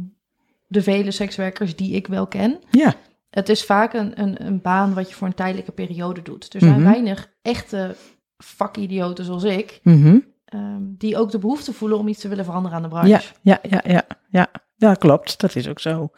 [0.66, 2.59] de vele sekswerkers die ik wel ken.
[2.71, 2.95] Ja,
[3.31, 6.55] Het is vaak een, een, een baan wat je voor een tijdelijke periode doet.
[6.55, 6.90] Er zijn Mhm.
[6.90, 7.97] weinig echte
[8.38, 10.19] vakidioten zoals ik, mhm.
[10.46, 13.09] Ehm, die ook de behoefte voelen om iets te willen veranderen aan de branche.
[13.09, 14.46] ja, ja, ja, ja, ja.
[14.78, 15.40] Ja, klopt.
[15.40, 16.09] Dat is ook zo.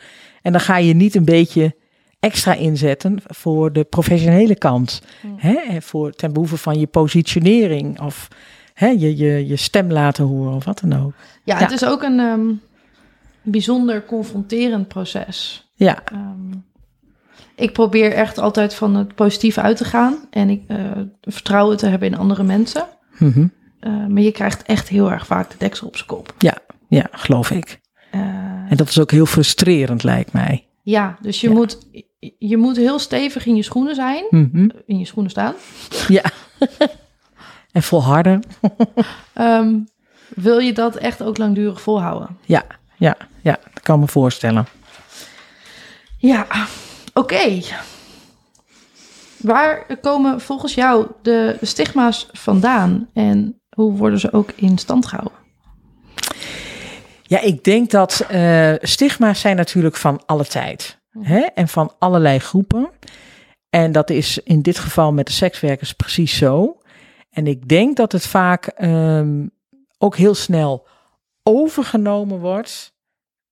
[0.43, 1.77] En dan ga je niet een beetje
[2.21, 5.03] extra inzetten voor de professionele kant.
[5.21, 5.35] Hmm.
[5.37, 5.81] Hè?
[5.83, 8.29] Voor, ten behoeve van je positionering of
[8.75, 11.13] hè, je, je, je stem laten horen of wat dan ook.
[11.45, 11.63] Ja, Ja.
[11.63, 12.47] het is ook een ehm,
[13.43, 15.69] bijzonder confronterend proces.
[15.75, 16.53] Ja, Ehm,
[17.55, 20.79] ik probeer echt altijd van het positieve uit te gaan en ik, eh,
[21.21, 22.85] vertrouwen te hebben in andere mensen.
[23.19, 23.47] mhm.
[23.81, 26.35] Eh, maar je krijgt echt heel erg vaak de deksel op zijn kop.
[26.39, 26.55] ja,
[26.89, 27.81] ja, geloof ik.
[28.11, 28.21] Eh,
[28.71, 30.67] En dat is ook heel frustrerend, lijkt mij.
[30.83, 31.55] ja, dus je, Ja.
[31.55, 31.79] Moet,
[32.39, 34.69] je moet heel stevig in je schoenen zijn, Mhm.
[34.87, 35.55] in je schoenen staan.
[36.09, 36.23] Ja.
[37.73, 38.43] en volharden.
[39.33, 39.75] Ehm,
[40.29, 42.39] wil je dat echt ook langdurig volhouden?
[42.45, 42.65] Ja,
[42.97, 44.67] ja, ja, dat kan me voorstellen.
[46.19, 46.47] Ja,
[47.15, 47.61] oké.
[49.37, 55.39] Waar komen volgens jou de stigma's vandaan en hoe worden ze ook in stand gehouden?
[57.23, 60.99] Ja, ik denk dat eh, stigma's zijn natuurlijk van alle tijd.
[61.21, 61.41] Hè?
[61.41, 62.91] En van allerlei groepen.
[63.71, 66.79] En dat is in dit geval met de sekswerkers precies zo.
[67.31, 69.47] En ik denk dat het vaak ehm,
[69.99, 70.87] ook heel snel
[71.43, 72.95] overgenomen wordt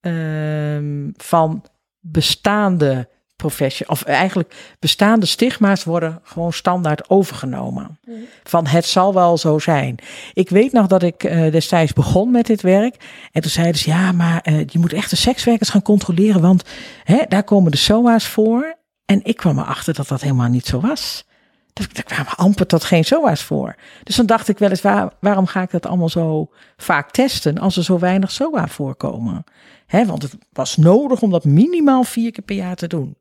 [0.01, 1.65] ehm, van
[2.01, 3.89] bestaande professie.
[3.89, 7.99] Of eigenlijk bestaande stigma's worden gewoon standaard overgenomen.
[8.45, 9.97] Van het zal wel zo zijn.
[10.33, 12.97] Ik weet nog dat ik eh, destijds begon met dit werk.
[13.33, 16.41] En toen zeiden ze, ja, maar eh, je moet echt de sekswerkers gaan controleren.
[16.41, 16.65] Want
[17.05, 18.77] hè, daar komen de SOA's voor.
[19.05, 21.25] En ik kwam erachter dat dat helemaal niet zo was.
[21.73, 23.75] Er kwamen amper tot geen SOA's voor.
[24.03, 27.59] Dus dan dacht ik wel eens, waar, waarom ga ik dat allemaal zo vaak testen
[27.59, 29.45] als er zo weinig SOA voorkomen?
[29.87, 33.17] Hè, want het was nodig om dat minimaal vier keer per jaar te doen.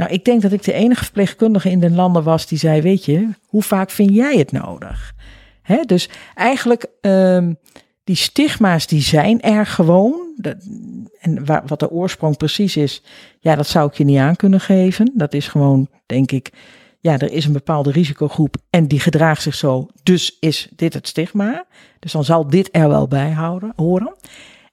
[0.00, 3.04] Nou, ik denk dat ik de enige verpleegkundige in den landen was die zei, weet
[3.04, 5.14] je, hoe vaak vind jij het nodig?
[5.62, 7.52] Hè, dus eigenlijk, ehm,
[8.04, 10.32] die stigma's die zijn er gewoon.
[10.36, 10.56] Dat,
[11.20, 13.02] en wat de oorsprong precies is,
[13.40, 15.12] ja, dat zou ik je niet aan kunnen geven.
[15.14, 16.50] Dat is gewoon, denk ik,
[17.00, 21.08] ja, er is een bepaalde risicogroep en die gedraagt zich zo, dus is dit het
[21.08, 21.66] stigma.
[21.98, 24.14] Dus dan zal dit er wel bij houden, horen.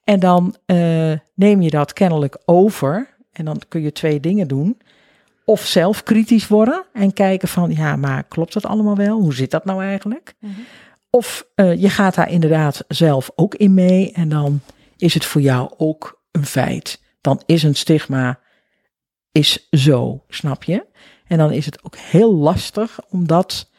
[0.04, 4.78] En dan eh, neem je dat kennelijk over en dan kun je twee dingen doen.
[5.50, 9.20] Of zelf kritisch worden en kijken van, ja, maar klopt dat allemaal wel?
[9.20, 10.36] Hoe zit dat nou eigenlijk?
[11.10, 14.62] Of eh, je gaat daar inderdaad zelf ook in mee en dan
[14.98, 17.02] is het voor jou ook een feit.
[17.22, 18.40] Dan is een stigma
[19.32, 20.86] is zo, snap je?
[21.28, 23.70] En dan is het ook heel lastig om dat,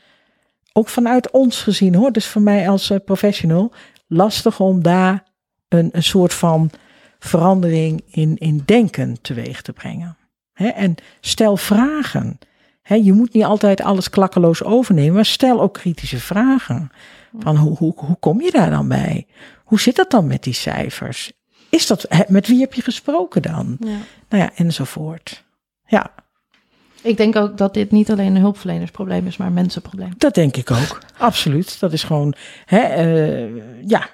[0.72, 3.72] ook vanuit ons gezien hoor, dus voor mij als eh, professional,
[4.06, 5.24] lastig om daar
[5.68, 6.70] een, een soort van
[7.18, 10.17] verandering in, in denken teweeg te brengen.
[10.58, 12.38] Hè, en stel vragen.
[12.82, 16.90] Hè, je moet niet altijd alles klakkeloos overnemen, maar stel ook kritische vragen.
[17.38, 19.26] Van hoe, hoe, hoe kom je daar dan bij?
[19.64, 21.32] Hoe zit dat dan met die cijfers?
[21.70, 23.76] Is dat, met wie heb je gesproken dan?
[23.80, 23.96] Ja.
[24.28, 25.44] Nou ja, enzovoort.
[25.86, 26.10] Ja,
[27.02, 30.12] Ik denk ook dat dit niet alleen een hulpverlenersprobleem is, maar een mensenprobleem.
[30.18, 30.98] dat denk ik ook.
[31.18, 31.80] Absoluut.
[31.80, 34.08] Dat is gewoon, hè, eh, ja,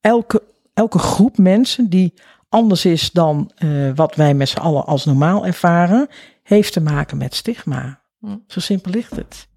[0.00, 0.42] elke,
[0.74, 2.14] elke groep mensen die
[2.52, 6.08] anders is dan eh, wat wij met z'n allen als normaal ervaren,
[6.42, 8.00] heeft te maken met stigma.
[8.20, 8.36] Hm.
[8.46, 9.48] Zo simpel ligt het.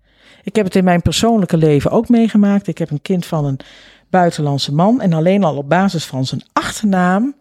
[0.43, 2.67] Ik heb het in mijn persoonlijke leven ook meegemaakt.
[2.67, 3.59] Ik heb een kind van een
[4.09, 7.35] buitenlandse man en alleen al op basis van zijn achternaam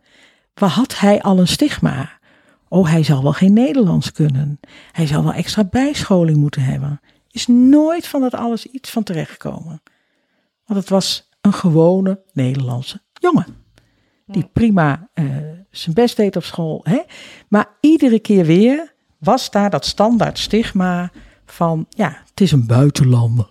[0.55, 2.19] waar had hij al een stigma?
[2.69, 4.61] Oh, hij zal wel geen Nederlands kunnen.
[4.93, 7.01] Hij zal wel extra bijscholing moeten hebben.
[7.31, 9.83] Is nooit van dat alles iets van terechtgekomen.
[10.64, 13.63] Want het was een gewone Nederlandse jongen.
[14.27, 15.27] Die prima uh,
[15.71, 16.81] zijn best deed op school.
[16.83, 17.01] Hè?
[17.49, 21.11] Maar iedere keer weer was daar dat standaard stigma
[21.47, 23.49] van, ja, het is een buitenlander.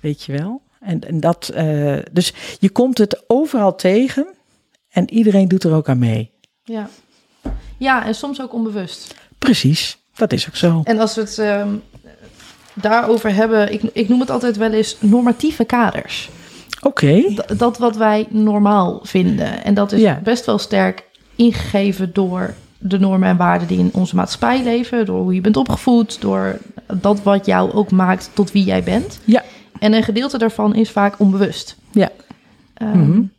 [0.00, 0.62] Weet je wel?
[0.80, 4.26] En, en dat, uh, dus je komt het overal tegen
[4.88, 6.30] en iedereen doet er ook aan mee.
[6.64, 6.88] Ja,
[7.76, 9.14] ja en soms ook onbewust.
[9.38, 10.80] Precies, dat is ook zo.
[10.84, 11.82] En als we het um,
[12.74, 16.30] daarover hebben, ik, ik noem het altijd wel eens normatieve kaders.
[16.82, 17.06] Oké.
[17.06, 17.56] Okay.
[17.56, 19.64] Dat wat wij normaal vinden.
[19.64, 20.20] En dat is ja.
[20.24, 21.04] best wel sterk
[21.36, 25.56] ingegeven door de normen en waarden die in onze maatschappij leven, door hoe je bent
[25.56, 26.58] opgevoed, door
[26.94, 29.18] dat wat jou ook maakt tot wie jij bent.
[29.24, 29.42] Ja.
[29.78, 31.76] En een gedeelte daarvan is vaak onbewust.
[31.92, 32.10] Ja.
[32.82, 33.32] Um, mm -hmm.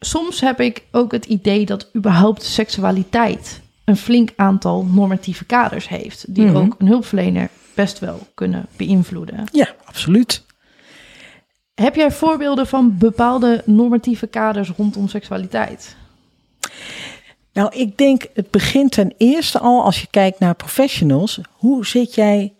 [0.00, 6.34] Soms heb ik ook het idee dat überhaupt seksualiteit een flink aantal normatieve kaders heeft,
[6.34, 6.64] die mm -hmm.
[6.64, 9.44] ook een hulpverlener best wel kunnen beïnvloeden.
[9.52, 10.44] Ja, absoluut.
[11.80, 15.96] Heb jij voorbeelden van bepaalde normatieve kaders rondom seksualiteit?
[17.52, 21.40] Nou, ik denk het begint ten eerste al als je kijkt naar professionals.
[21.52, 22.54] Hoe zit jij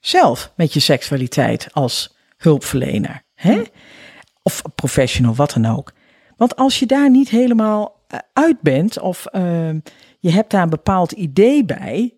[0.00, 3.22] zelf met je seksualiteit als hulpverlener?
[3.34, 3.62] Hè?
[4.42, 5.92] Of professional, wat dan ook.
[6.36, 8.00] Want als je daar niet helemaal
[8.32, 9.70] uit bent of uh,
[10.20, 12.14] je hebt daar een bepaald idee bij.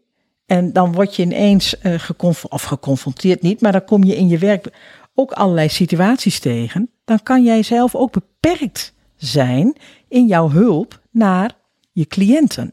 [0.47, 4.29] En dan word je ineens uh, geconf of geconfronteerd niet, maar dan kom je in
[4.29, 4.71] je werk
[5.19, 6.91] ook allerlei situaties tegen.
[7.05, 9.77] Dan kan jij zelf ook beperkt zijn
[10.09, 11.53] in jouw hulp naar
[11.93, 12.73] je cliënten.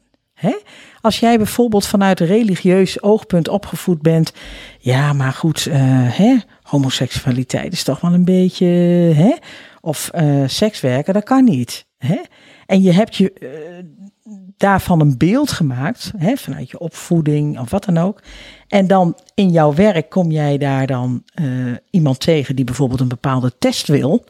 [1.02, 4.34] Als jij bijvoorbeeld vanuit religieus oogpunt opgevoed bent,
[4.80, 8.66] ja, maar goed, hè, homoseksualiteit is toch wel een beetje,
[9.16, 9.36] hè?
[9.82, 11.86] of uh, sekswerken, dat kan niet.
[12.66, 13.50] En je hebt je uh,
[14.58, 18.22] daarvan een beeld gemaakt, hè, vanuit je opvoeding of wat dan ook.
[18.76, 21.24] En dan in jouw werk kom jij daar dan
[21.90, 24.26] iemand tegen die bijvoorbeeld een bepaalde test wil.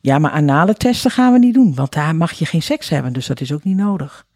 [0.00, 3.12] Ja, maar anale testen gaan we niet doen, want daar mag je geen seks hebben,
[3.12, 4.26] dus dat is ook niet nodig.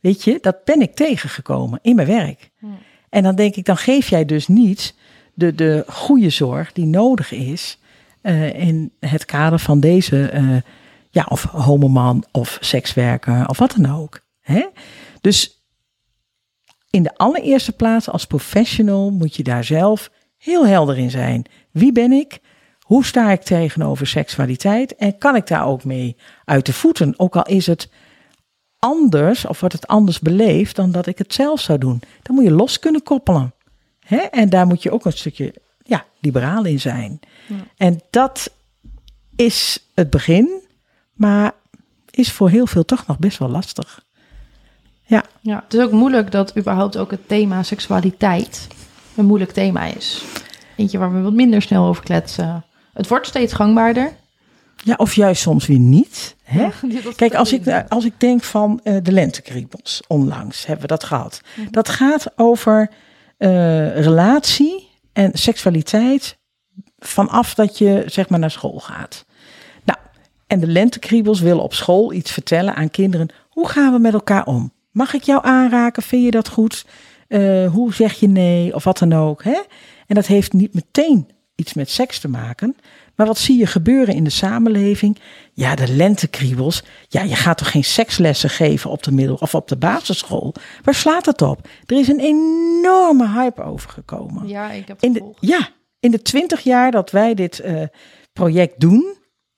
[0.00, 2.50] Weet je, dat ben ik tegengekomen in mijn werk.
[2.58, 2.68] Ja.
[3.08, 4.94] En dan denk ik, dan geef jij dus niet
[5.34, 7.78] de, de goede zorg die nodig is
[8.22, 10.56] uh, in het kader van deze, uh,
[11.10, 14.20] ja, of homoman of sekswerker of wat dan ook.
[14.40, 14.66] Hè?
[15.20, 15.55] Dus
[16.96, 21.44] in de allereerste plaats als professional moet je daar zelf heel helder in zijn.
[21.70, 22.40] Wie ben ik?
[22.80, 24.96] Hoe sta ik tegenover seksualiteit?
[24.96, 27.14] En kan ik daar ook mee uit de voeten?
[27.16, 27.88] Ook al is het
[28.78, 32.02] anders of wordt het anders beleefd dan dat ik het zelf zou doen.
[32.22, 33.54] Dan moet je los kunnen koppelen.
[34.00, 34.16] Hè?
[34.16, 37.20] En daar moet je ook een stukje ja, liberaal in zijn.
[37.48, 37.56] Ja.
[37.76, 38.50] En dat
[39.34, 40.62] is het begin,
[41.12, 41.52] maar
[42.10, 44.05] is voor heel veel toch nog best wel lastig.
[45.06, 45.24] Ja.
[45.40, 48.66] ja, het is ook moeilijk dat überhaupt ook het thema seksualiteit
[49.16, 50.24] een moeilijk thema is.
[50.76, 52.64] Eentje waar we wat minder snel over kletsen.
[52.92, 54.12] Het wordt steeds gangbaarder.
[54.84, 56.36] Ja, of juist soms weer niet.
[56.42, 56.60] Hè?
[56.60, 56.70] Ja,
[57.16, 61.40] Kijk, als ik, als ik denk van uh, de lentekriebels, onlangs hebben we dat gehad.
[61.56, 61.72] Mm-hmm.
[61.72, 62.90] Dat gaat over
[63.38, 66.38] uh, relatie en seksualiteit
[66.98, 69.24] vanaf dat je zeg maar naar school gaat.
[69.84, 69.98] Nou,
[70.46, 73.28] en de lentekriebels willen op school iets vertellen aan kinderen.
[73.48, 74.72] Hoe gaan we met elkaar om?
[74.96, 76.02] Mag ik jou aanraken?
[76.02, 76.86] Vind je dat goed?
[77.28, 78.74] Uh, hoe zeg je nee?
[78.74, 79.44] Of wat dan ook.
[79.44, 79.60] Hè?
[80.06, 82.76] En dat heeft niet meteen iets met seks te maken.
[83.14, 85.18] Maar wat zie je gebeuren in de samenleving?
[85.52, 86.82] Ja, de lentekriebels.
[87.08, 90.54] Ja, je gaat toch geen sekslessen geven op de middel- of op de basisschool?
[90.82, 91.68] Waar slaat het op?
[91.86, 94.48] Er is een enorme hype over gekomen.
[94.48, 95.68] Ja, ik heb in de, Ja,
[96.00, 97.82] in de twintig jaar dat wij dit uh,
[98.32, 99.14] project doen,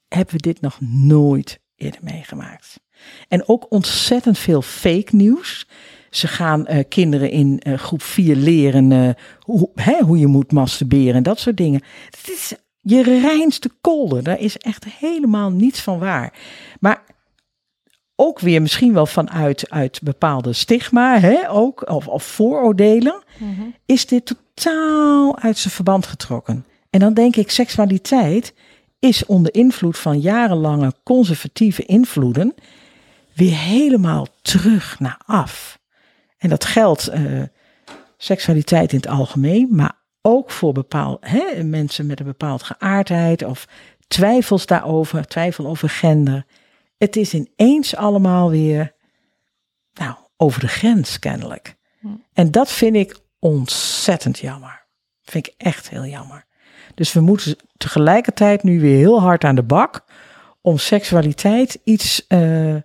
[0.08, 2.80] hebben we dit nog nooit eerder meegemaakt.
[3.28, 5.66] En ook ontzettend veel fake nieuws.
[6.10, 9.08] Ze gaan uh, kinderen in uh, groep 4 leren uh,
[9.40, 11.82] hoe, hè, hoe je moet masturberen en dat soort dingen.
[12.10, 14.22] Het is je reinste kolder.
[14.22, 16.32] Daar is echt helemaal niets van waar.
[16.80, 17.02] Maar
[18.16, 23.74] ook weer misschien wel vanuit uit bepaalde stigma, hè, ook, of, of vooroordelen, mm-hmm.
[23.86, 26.66] is dit totaal uit zijn verband getrokken.
[26.90, 28.54] En dan denk ik, seksualiteit
[28.98, 32.54] is onder invloed van jarenlange conservatieve invloeden
[33.38, 35.78] weer helemaal terug naar af.
[36.38, 37.42] En dat geldt uh,
[38.16, 43.68] seksualiteit in het algemeen, maar ook voor bepaald, hè, mensen met een bepaald geaardheid of
[44.08, 46.46] twijfels daarover, twijfel over gender.
[46.96, 48.94] Het is ineens allemaal weer
[49.92, 51.76] nou, over de grens kennelijk.
[52.00, 52.08] Hm.
[52.32, 54.86] En dat vind ik ontzettend jammer.
[55.22, 56.46] Vind ik echt heel jammer.
[56.94, 60.04] Dus we moeten tegelijkertijd nu weer heel hard aan de bak
[60.60, 62.76] om seksualiteit iets uh,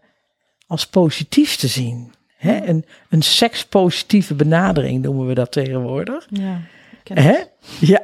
[0.73, 2.11] als positief te zien.
[2.37, 2.65] Hè?
[2.67, 6.27] Een, een sekspositieve benadering noemen we dat tegenwoordig.
[6.29, 6.61] Ja,
[7.03, 7.37] Hè?
[7.79, 8.01] Ja,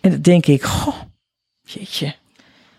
[0.00, 0.96] en dan denk ik, goh,
[1.62, 2.14] jeetje.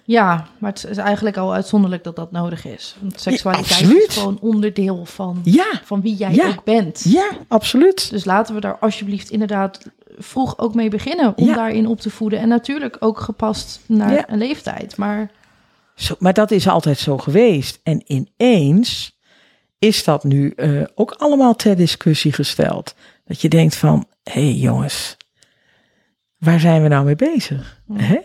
[0.03, 2.95] ja, maar het is eigenlijk al uitzonderlijk dat dat nodig is.
[2.99, 6.47] Want seksualiteit is gewoon onderdeel van, Ja, van wie jij Ja.
[6.47, 7.03] ook bent.
[7.07, 8.09] ja, absoluut.
[8.09, 12.39] Dus laten we daar alsjeblieft inderdaad vroeg ook mee beginnen om daarin op te voeden.
[12.39, 14.97] En natuurlijk ook gepast naar een leeftijd.
[14.97, 15.31] Maar
[15.95, 17.79] Zo, maar dat is altijd zo geweest.
[17.83, 19.17] En ineens
[19.79, 22.95] is dat nu eh, ook allemaal ter discussie gesteld.
[23.25, 25.17] Dat je denkt van, hé hey jongens,
[26.37, 27.81] waar zijn we nou mee bezig?
[27.93, 28.19] Hè?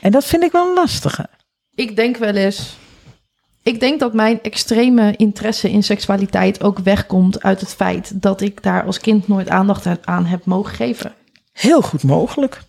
[0.00, 1.28] En dat vind ik wel een lastige.
[1.74, 2.76] ik denk wel eens.
[3.62, 8.62] Ik denk dat mijn extreme interesse in seksualiteit ook wegkomt uit het feit dat ik
[8.62, 11.14] daar als kind nooit aandacht aan heb mogen geven.
[11.52, 12.62] Heel goed mogelijk.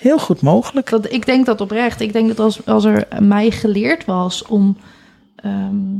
[0.00, 0.90] Heel goed mogelijk.
[0.90, 2.00] Dat, ik denk dat oprecht.
[2.00, 4.76] Ik denk dat als, als er mij geleerd was om
[5.36, 5.96] ehm,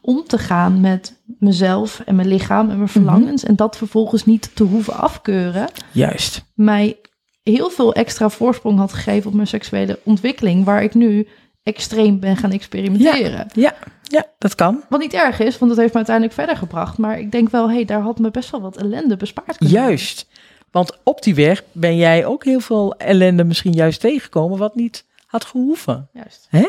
[0.00, 3.44] om te gaan met mezelf en mijn lichaam en mijn verlangens.
[3.44, 5.68] En dat vervolgens niet te hoeven afkeuren.
[5.92, 6.44] Juist.
[6.54, 6.96] Mij
[7.42, 10.64] heel veel extra voorsprong had gegeven op mijn seksuele ontwikkeling.
[10.64, 11.28] Waar ik nu
[11.62, 13.48] extreem ben gaan experimenteren.
[13.52, 14.82] Ja, ja, dat kan.
[14.88, 16.98] Wat niet erg is, want dat heeft me uiteindelijk verder gebracht.
[16.98, 19.56] Maar ik denk wel, hé, hey, daar had me best wel wat ellende bespaard.
[19.58, 20.26] Juist.
[20.70, 25.04] Want op die weg ben jij ook heel veel ellende misschien juist tegengekomen wat niet
[25.26, 26.08] had gehoeven.
[26.12, 26.46] Juist.
[26.48, 26.68] Hè?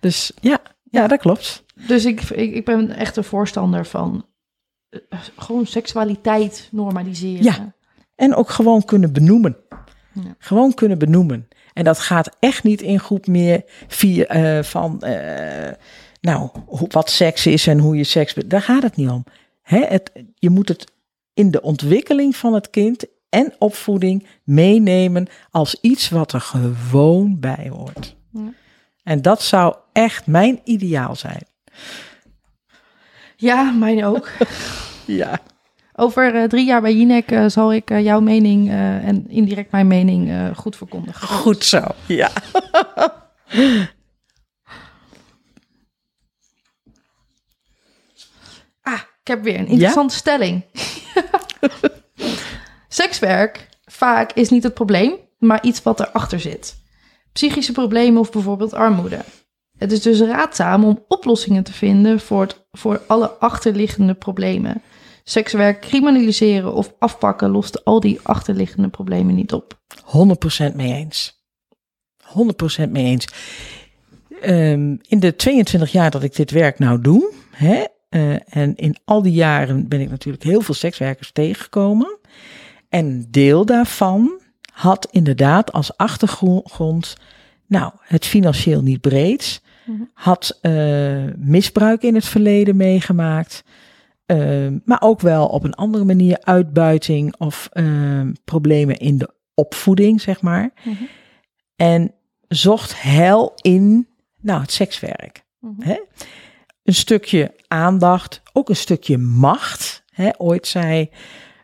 [0.00, 0.58] Dus ja,
[0.90, 1.64] ja, dat klopt.
[1.86, 4.26] Dus ik, ik, ik ben echt een voorstander van
[4.88, 7.44] eh, gewoon seksualiteit normaliseren.
[7.44, 7.74] Ja.
[8.14, 9.56] En ook gewoon kunnen benoemen.
[10.12, 10.34] Ja.
[10.38, 11.48] Gewoon kunnen benoemen.
[11.72, 15.72] En dat gaat echt niet in groep meer via, eh, van, eh,
[16.20, 16.50] nou,
[16.88, 18.34] wat seks is en hoe je seks...
[18.34, 19.24] Daar gaat het niet om.
[19.62, 19.84] Hè?
[19.84, 20.92] Het, je moet het
[21.34, 27.70] in de ontwikkeling van het kind en opvoeding meenemen als iets wat er gewoon bij
[27.72, 28.16] hoort.
[28.32, 28.52] Ja.
[29.02, 31.42] En dat zou echt mijn ideaal zijn.
[33.36, 34.28] Ja, mijn ook.
[35.06, 35.40] Ja.
[35.94, 39.86] Over eh, drie jaar bij Jinek eh, zal ik eh, jouw mening en indirect mijn
[39.86, 41.28] mening goed verkondigen.
[41.28, 41.82] Goed zo.
[42.06, 42.30] Ja.
[48.82, 50.64] Ah, ik heb weer een interessante stelling.
[52.88, 56.76] Sekswerk vaak is niet het probleem, maar iets wat erachter zit.
[57.32, 59.24] Psychische problemen of bijvoorbeeld armoede.
[59.80, 64.82] Het is dus raadzaam om oplossingen te vinden voor, het, voor alle achterliggende problemen.
[65.24, 69.80] Sekswerk criminaliseren of afpakken lost al die achterliggende problemen niet op.
[70.72, 71.42] 100% mee eens.
[72.86, 73.26] 100% mee eens.
[74.40, 78.96] Ehm, in de 22 jaar dat ik dit werk nou doe, hè, eh, en in
[79.04, 82.18] al die jaren ben ik natuurlijk heel veel sekswerkers tegengekomen.
[82.88, 84.40] En deel daarvan
[84.72, 87.16] had inderdaad als achtergrond,
[87.66, 89.62] nou, het financieel niet breed.
[90.12, 93.64] Had eh, misbruik in het verleden meegemaakt.
[94.26, 100.20] Ehm, maar ook wel op een andere manier uitbuiting of ehm, problemen in de opvoeding,
[100.20, 100.70] zeg maar.
[100.84, 101.04] Mhm.
[101.76, 102.12] En
[102.48, 104.08] zocht heil in
[104.40, 105.44] nou, het sekswerk.
[105.58, 105.82] Mhm.
[105.82, 106.00] Hè?
[106.82, 110.04] Een stukje aandacht, ook een stukje macht.
[110.10, 110.28] Hè?
[110.38, 111.10] Ooit zei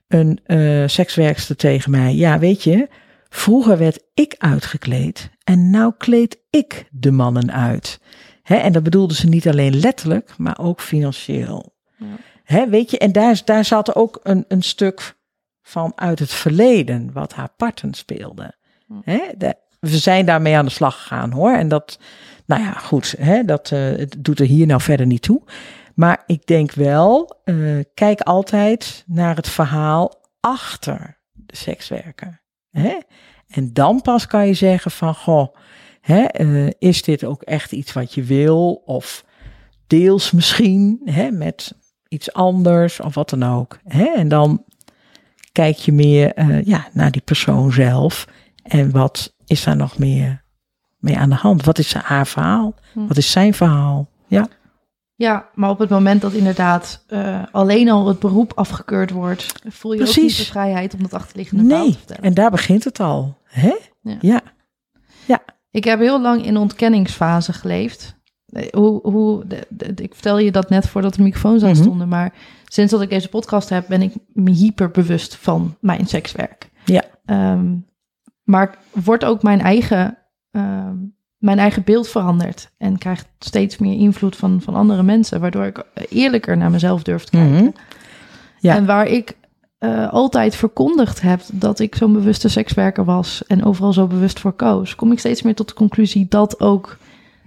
[0.09, 2.89] een eh, sekswerkster tegen mij: Ja, weet je,
[3.29, 8.01] vroeger werd ik uitgekleed en nou kleed ik de mannen uit.
[8.43, 11.75] En dat bedoelde ze niet alleen letterlijk, maar ook financieel.
[12.47, 12.69] Ja.
[12.69, 15.17] Weet je, en daar, daar zat ook een, een stuk
[15.63, 18.55] van uit het verleden, wat haar parten speelde.
[19.37, 21.53] De- we zijn daarmee aan de slag gegaan hoor.
[21.53, 21.99] En dat,
[22.47, 23.15] nou ja, goed,
[23.47, 25.43] dat eh, het doet er hier nou verder niet toe.
[25.95, 27.57] Maar ik denk wel, eh,
[27.95, 32.45] kijk altijd naar het verhaal achter de sekswerker.
[32.81, 32.99] Hè?
[33.49, 35.57] En dan pas kan je zeggen van, goh,
[36.01, 38.83] hè, eh, is dit ook echt iets wat je wil?
[38.85, 39.25] Of
[39.87, 41.75] deels misschien hè, met
[42.09, 43.79] iets anders of wat dan ook.
[43.85, 44.05] Hè?
[44.05, 44.65] En dan
[45.53, 48.29] kijk je meer eh, ja, naar die persoon zelf.
[48.63, 50.43] En wat is daar nog meer
[50.99, 51.65] mee aan de hand?
[51.65, 52.75] Wat is haar verhaal?
[52.93, 53.07] Hm.
[53.07, 54.09] Wat is zijn verhaal?
[54.27, 54.49] Ja,
[55.19, 59.93] Ja, maar op het moment dat inderdaad eh, alleen al het beroep afgekeurd wordt, voel
[59.93, 61.93] je ook niet de vrijheid om dat achterliggende verhaal nee.
[61.93, 62.23] te vertellen.
[62.23, 63.39] En daar begint het al.
[63.45, 63.75] Hè?
[64.03, 64.41] Ja.
[65.27, 65.41] ja.
[65.71, 68.17] Ik heb heel lang in ontkenningsfase geleefd.
[68.47, 71.81] Eh, Hoe, hoe, de- de- ik vertel je dat net voordat de microfoons aan Mhm.
[71.83, 72.33] stonden, maar
[72.69, 76.71] sinds dat ik deze podcast heb, ben ik me hyper bewust van mijn sekswerk.
[76.85, 77.03] Ja.
[77.25, 77.75] Ehm,
[78.43, 80.19] maar wordt ook mijn eigen,
[80.51, 80.97] ehm,
[81.47, 85.85] mijn eigen beeld veranderd en krijgt steeds meer invloed van, van andere mensen, waardoor ik
[86.09, 87.55] eerlijker naar mezelf durf te kijken.
[87.55, 87.71] Mhm.
[88.59, 88.75] Ja.
[88.75, 89.37] En waar ik
[89.79, 94.53] eh, altijd verkondigd heb dat ik zo'n bewuste sekswerker was en overal zo bewust voor
[94.53, 96.99] koos, kom ik steeds meer tot de conclusie dat ook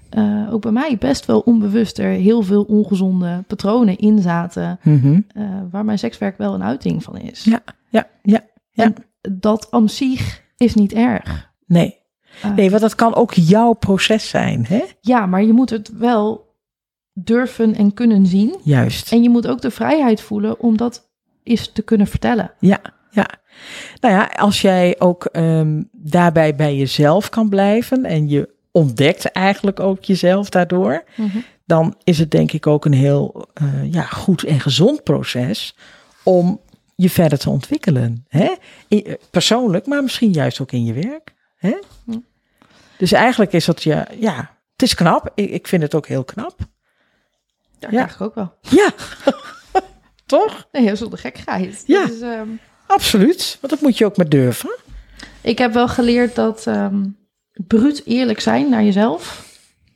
[0.10, 4.80] eh, ook bij mij best wel onbewust er heel veel ongezonde patronen in zaten.
[4.84, 5.22] Mhm.
[5.34, 7.44] eh, waar mijn sekswerk wel een uiting van is.
[7.44, 8.44] Ja, ja, ja.
[8.72, 8.84] ja.
[8.84, 8.96] En
[9.38, 11.52] dat aan zich is niet erg.
[11.66, 11.99] Nee.
[12.42, 14.84] Eh, nee, want dat kan ook jouw proces zijn, hè?
[15.02, 16.48] Ja, maar je moet het wel
[17.14, 18.56] durven en kunnen zien.
[18.64, 19.12] Juist.
[19.12, 21.10] En je moet ook de vrijheid voelen om dat
[21.44, 22.52] eens te kunnen vertellen.
[22.60, 22.80] Ja,
[23.12, 23.28] ja.
[24.02, 29.80] Nou ja, als jij ook ehm, daarbij bij jezelf kan blijven en je ontdekt eigenlijk
[29.80, 31.04] ook jezelf daardoor,
[31.66, 35.76] dan is het denk ik ook een heel eh, ja, goed en gezond proces
[36.24, 36.60] om
[36.96, 38.26] je verder te ontwikkelen.
[38.28, 38.56] Hè?
[38.88, 41.34] Eh, persoonlijk, maar misschien juist ook in je werk.
[41.60, 41.78] Hè?
[42.98, 44.36] Dus eigenlijk is dat ja, ja,
[44.72, 45.32] het is knap.
[45.36, 46.60] Ik, ik vind het ook heel knap.
[47.80, 47.98] Ja, Ja.
[48.00, 48.54] eigenlijk ook wel.
[48.62, 48.90] Ja,
[50.26, 50.68] toch?
[50.72, 51.84] Nee, heel zonder gekkigheid.
[51.86, 52.06] Ja.
[52.06, 52.48] Dus, ehm,
[52.88, 53.58] Absoluut.
[53.62, 54.76] Want dat moet je ook maar durven.
[55.42, 57.06] ik heb wel geleerd dat ehm
[57.68, 59.46] bruut eerlijk zijn naar jezelf,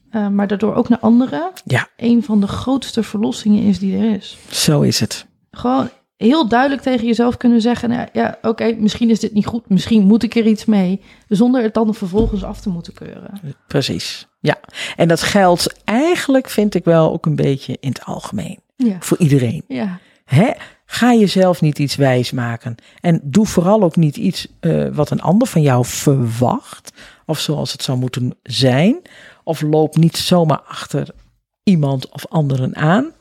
[0.09, 1.87] eh, maar daardoor ook naar anderen, Ja.
[1.97, 4.37] een van de grootste verlossingen is die er is.
[4.49, 5.25] Zo is het.
[5.51, 5.89] Gewoon
[6.23, 10.03] heel duidelijk tegen jezelf kunnen zeggen, nou, ja, oké, misschien is dit niet goed, misschien
[10.03, 13.39] moet ik er iets mee, zonder het dan vervolgens af te moeten keuren.
[13.67, 14.27] Precies.
[14.39, 14.59] Ja.
[14.95, 18.59] En dat geldt eigenlijk, vind ik wel, ook een beetje in het algemeen.
[18.75, 18.97] Ja.
[18.99, 19.63] Voor iedereen.
[19.67, 19.99] Ja.
[20.25, 20.51] Hè?
[20.85, 22.75] Ga jezelf niet iets wijs maken.
[23.01, 26.91] En doe vooral ook niet iets eh, wat een ander van jou verwacht.
[27.25, 29.01] Of zoals het zou moeten zijn.
[29.43, 31.09] Of loop niet zomaar achter
[31.63, 33.11] iemand of anderen aan.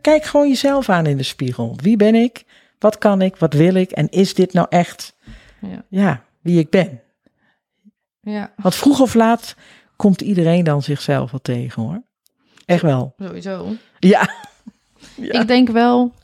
[0.00, 1.76] Kijk gewoon jezelf aan in de spiegel.
[1.82, 2.44] Wie ben ik?
[2.78, 3.36] Wat kan ik?
[3.36, 3.90] Wat wil ik?
[3.90, 5.16] En is dit nou echt
[5.60, 5.84] Ja.
[5.88, 7.00] ja, wie ik ben?
[8.20, 9.54] ja, Want vroeg of laat
[9.96, 12.02] komt iedereen dan zichzelf wel tegen hoor.
[12.64, 13.14] Echt wel.
[13.18, 13.66] sowieso.
[13.98, 14.28] Ja.
[15.16, 15.32] Ja.
[15.40, 16.14] Ik denk wel,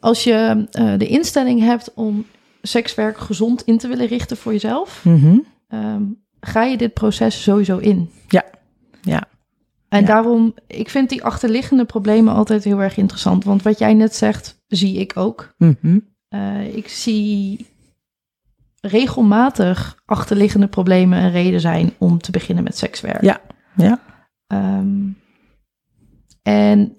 [0.00, 2.26] als je eh, de instelling hebt om
[2.62, 5.38] sekswerk gezond in te willen richten voor jezelf, Mhm.
[5.68, 6.02] ehm,
[6.40, 8.10] ga je dit proces sowieso in.
[8.28, 8.44] Ja.
[9.02, 9.24] Ja.
[9.94, 10.06] En Ja.
[10.06, 13.44] daarom, ik vind die achterliggende problemen altijd heel erg interessant.
[13.44, 15.54] Want wat jij net zegt, zie ik ook.
[15.58, 15.98] Mhm.
[16.28, 17.66] Eh, ik zie
[18.80, 23.22] regelmatig achterliggende problemen een reden zijn om te beginnen met sekswerk.
[23.22, 23.40] Ja.
[23.76, 24.00] Ja.
[24.46, 25.08] Ehm,
[26.42, 26.94] en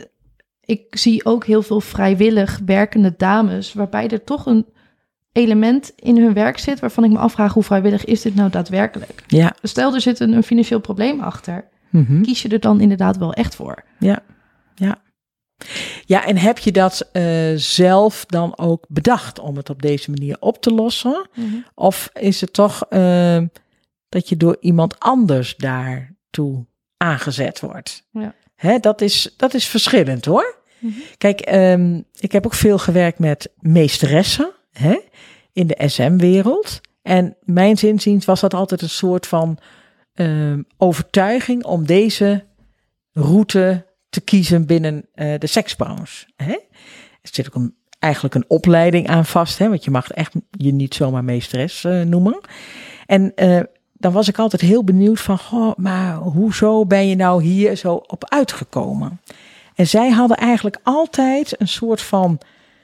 [0.62, 4.66] ik zie ook heel veel vrijwillig werkende dames, waarbij er toch een
[5.32, 9.24] element in hun werk zit waarvan ik me afvraag hoe vrijwillig is dit nou daadwerkelijk?
[9.28, 9.56] Ja.
[9.62, 12.22] Stel er zit een, een financieel probleem achter, Mhm.
[12.22, 13.84] kies je er dan inderdaad wel echt voor?
[14.00, 14.24] Ja.
[14.76, 15.04] Ja.
[16.06, 20.38] Ja, en heb je dat eh, zelf dan ook bedacht om het op deze manier
[20.40, 21.30] op te lossen?
[21.76, 23.42] Of is het toch eh,
[24.10, 26.66] dat je door iemand anders daartoe
[26.98, 28.08] aangezet wordt?
[28.12, 28.34] Ja.
[28.56, 30.56] Hè, dat, is, dat is verschillend hoor.
[30.80, 30.94] Mhm.
[31.18, 35.00] Kijk, ehm, ik heb ook veel gewerkt met meesteressen hè,
[35.54, 36.82] in de SM-wereld.
[37.02, 39.58] En mijn zinziens was dat altijd een soort van
[40.16, 42.44] ehm, overtuiging om deze
[43.12, 46.26] route te kiezen binnen eh, de seksbranche.
[46.36, 46.52] Hè?
[47.22, 50.72] Er zit ook een, eigenlijk een opleiding aan vast, hè, want je mag echt je
[50.72, 52.40] niet zomaar meesteres eh, noemen.
[53.06, 53.60] En eh,
[53.94, 57.94] dan was ik altijd heel benieuwd van, goh, maar hoezo ben je nou hier zo
[57.94, 59.22] op uitgekomen?
[59.76, 62.40] En zij hadden eigenlijk altijd een soort van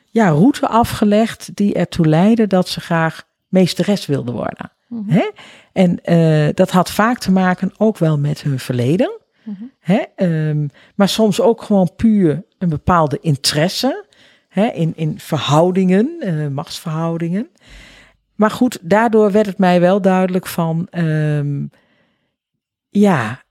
[0.05, 4.71] ja, route afgelegd die ertoe leidde dat ze graag meesteres wilden worden.
[5.07, 5.29] Hè?
[5.71, 9.19] En eh, dat had vaak te maken ook wel met hun verleden.
[9.43, 9.63] Mhm.
[9.79, 10.01] Hè?
[10.15, 14.05] Ehm, maar soms ook gewoon puur een bepaalde interesse
[14.47, 14.65] hè?
[14.67, 17.49] In, in verhoudingen, eh, machtsverhoudingen.
[18.35, 21.65] Maar goed, daardoor werd het mij wel duidelijk van, ehm,
[22.89, 23.43] ja,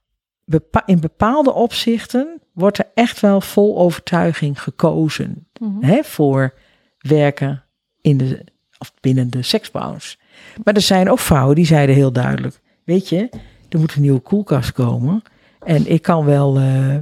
[0.44, 5.84] bepa- in bepaalde opzichten wordt er echt wel vol overtuiging gekozen Mhm.
[5.84, 6.54] hè, voor
[6.98, 7.64] werken
[8.00, 8.44] in de,
[8.78, 10.16] of binnen de seksbranche.
[10.64, 13.28] Maar er zijn ook vrouwen die zeiden heel duidelijk, weet je,
[13.68, 15.22] er moet een nieuwe koelkast komen.
[15.62, 16.94] En ik kan wel, eh,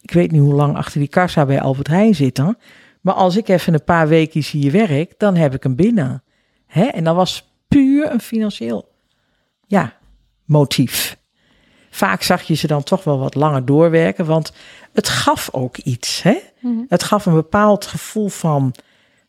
[0.00, 2.58] ik weet niet hoe lang achter die kassa bij Albert Heijn zitten.
[3.00, 6.22] Maar als ik even een paar weken hier werk, dan heb ik hem binnen.
[6.66, 6.84] Hè?
[6.84, 8.92] En dat was puur een financieel
[9.66, 9.92] ja,
[10.44, 11.16] motief.
[11.90, 14.52] Vaak zag je ze dan toch wel wat langer doorwerken, want
[14.92, 16.22] het gaf ook iets.
[16.22, 16.38] Hè?
[16.60, 16.74] Mhm.
[16.88, 18.74] Het gaf een bepaald gevoel van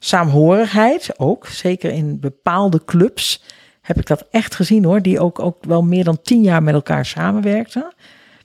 [0.06, 3.44] saamhorigheid, ook zeker in bepaalde clubs
[3.82, 6.74] heb ik dat echt gezien hoor, die ook, ook wel meer dan tien jaar met
[6.74, 7.94] elkaar samenwerkten.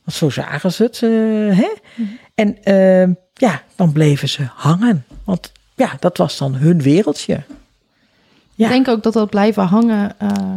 [0.04, 1.02] Want zo zagen ze het.
[1.02, 1.10] eh,
[1.58, 1.72] hè?
[2.34, 5.04] En eh, ja, dan bleven ze hangen.
[5.24, 7.42] Want ja, dat was dan hun wereldje.
[8.54, 8.66] Ja.
[8.66, 10.54] Ik denk ook dat dat blijven hangen eh,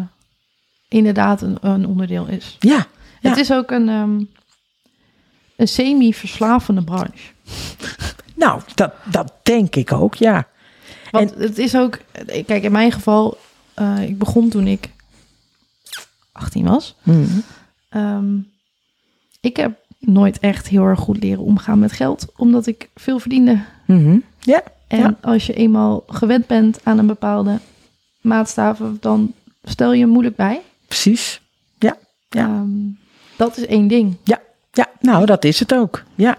[0.87, 2.57] inderdaad een, een onderdeel is.
[2.59, 2.85] Ja,
[3.21, 3.29] ja.
[3.29, 4.21] Het is ook een, ehm,
[5.55, 7.31] een semi-verslavende branche.
[8.35, 10.47] nou, dat, dat denk ik ook, ja.
[11.13, 11.99] Want het is ook,
[12.45, 13.37] kijk, in mijn geval,
[13.73, 14.89] eh, ik begon toen ik
[16.31, 16.95] 18 was.
[17.03, 17.39] Mhm.
[17.89, 18.37] Ehm,
[19.41, 23.63] ik heb nooit echt heel erg goed leren omgaan met geld, omdat ik veel verdiende.
[23.85, 24.17] Mhm.
[24.39, 25.17] Ja, En Ja.
[25.21, 27.59] als je eenmaal gewend bent aan een bepaalde
[28.21, 29.33] maatstaven, dan
[29.63, 30.61] stel je moeilijk bij.
[30.87, 31.41] precies.
[31.79, 31.97] Ja.
[32.29, 32.69] Ehm,
[33.37, 34.15] dat is één ding.
[34.23, 34.41] Ja,
[34.99, 36.03] nou, dat is het ook.
[36.15, 36.37] Ja.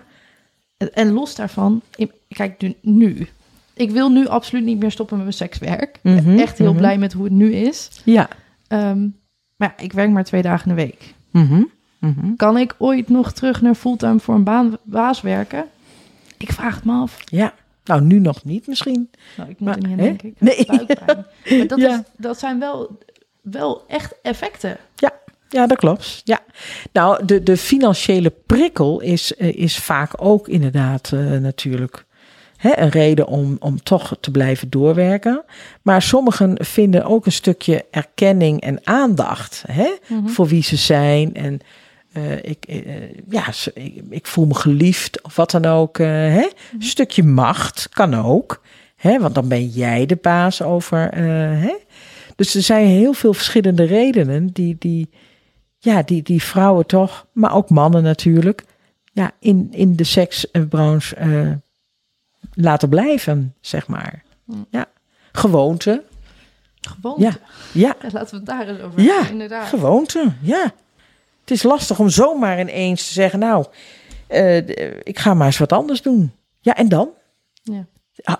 [0.77, 1.83] En- En los daarvan,
[2.29, 3.29] kijk nu, nu.
[3.75, 5.99] Ik wil nu absoluut niet meer stoppen met mijn sekswerk.
[6.03, 6.79] Mhm, Echt heel mhm.
[6.79, 7.91] blij met hoe het nu is.
[8.05, 8.29] Ja.
[8.69, 9.09] Ehm,
[9.57, 11.15] maar ja, ik werk maar twee dagen in de week.
[11.31, 11.63] Mhm.
[12.37, 15.65] Kan ik ooit nog terug naar fulltime voor een baan, baas werken?
[16.39, 17.19] Ik vraag het me af.
[17.25, 17.55] Ja.
[17.85, 19.11] Nou, nu nog niet misschien.
[19.37, 20.29] Nou, ik moet Maar, er niet aan denken.
[20.29, 20.65] Ik Nee.
[20.67, 21.95] Maar dat, Ja.
[21.95, 22.99] is, dat zijn wel,
[23.43, 24.77] wel echt effecten.
[25.55, 26.21] Ja, dat klopt.
[26.25, 26.41] Ja.
[26.93, 32.05] Nou, de, de financiële prikkel is, eh, is vaak ook inderdaad eh, natuurlijk
[32.69, 35.45] hè, een reden om, om toch te blijven doorwerken.
[35.83, 40.27] Maar sommigen vinden ook een stukje erkenning en aandacht hè, Mhm.
[40.29, 41.35] voor wie ze zijn.
[41.35, 41.61] En
[42.13, 42.79] eh, ik, eh,
[43.29, 45.99] ja, ze- ik, ik voel me geliefd of wat dan ook.
[45.99, 46.49] eh, hè.
[46.73, 48.63] Een stukje macht kan ook.
[48.97, 51.09] Hè, want dan ben jij de baas over.
[51.11, 51.23] eh,
[51.63, 51.75] hè.
[52.37, 55.11] Dus er zijn heel veel verschillende redenen die, die,
[55.79, 58.65] ja, die, die vrouwen toch, maar ook mannen natuurlijk,
[59.13, 61.51] ja, in, in de seksbranche eh,
[62.55, 64.23] laten blijven, zeg maar.
[64.45, 64.67] Mm.
[64.71, 64.87] Ja,
[65.33, 66.05] gewoonte.
[66.81, 67.15] Gewoon.
[67.19, 67.31] Ja,
[67.73, 69.67] ja, Ja, laten we het daar eens over Ja, hebben, inderdaad.
[69.67, 70.63] gewoonte, ja.
[71.41, 73.67] Het is lastig om zomaar ineens te zeggen, nou,
[74.27, 74.79] eh, d-
[75.09, 76.33] ik ga maar eens wat anders doen.
[76.61, 77.09] Ja, en dan?
[77.63, 77.87] Ja.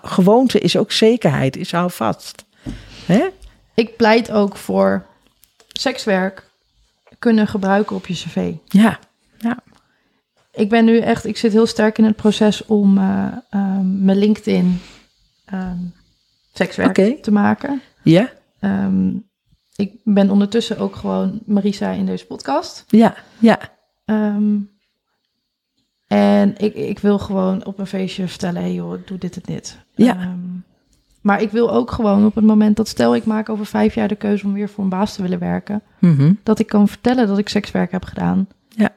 [0.01, 2.45] Gewoonte is ook zekerheid, is hou vast.
[3.05, 3.27] Hè?
[3.73, 5.05] Ik pleit ook voor
[5.67, 6.49] sekswerk
[7.19, 8.53] kunnen gebruiken op je cv.
[8.67, 8.99] Ja,
[10.55, 14.79] Ik ben nu echt, ik zit heel sterk in het proces om ehm, mijn LinkedIn
[15.45, 15.77] ehm,
[16.53, 17.81] sekswerk te maken.
[18.03, 18.29] ja,
[18.59, 19.09] Ehm,
[19.75, 22.83] ik ben ondertussen ook gewoon Marisa in deze podcast.
[22.87, 23.59] ja, ja,
[26.07, 29.77] en ik, ik wil gewoon op een feestje vertellen, hey joh, doe dit en dit.
[29.95, 30.35] Ja.
[31.21, 34.07] Maar ik wil ook gewoon op het moment dat stel ik maak over vijf jaar
[34.07, 36.33] de keuze om weer voor een baas te willen werken, Mhm.
[36.43, 38.47] dat ik kan vertellen dat ik sekswerk heb gedaan.
[38.69, 38.89] Ja.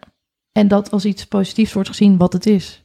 [0.59, 2.83] En dat als iets positiefs wordt gezien wat het is.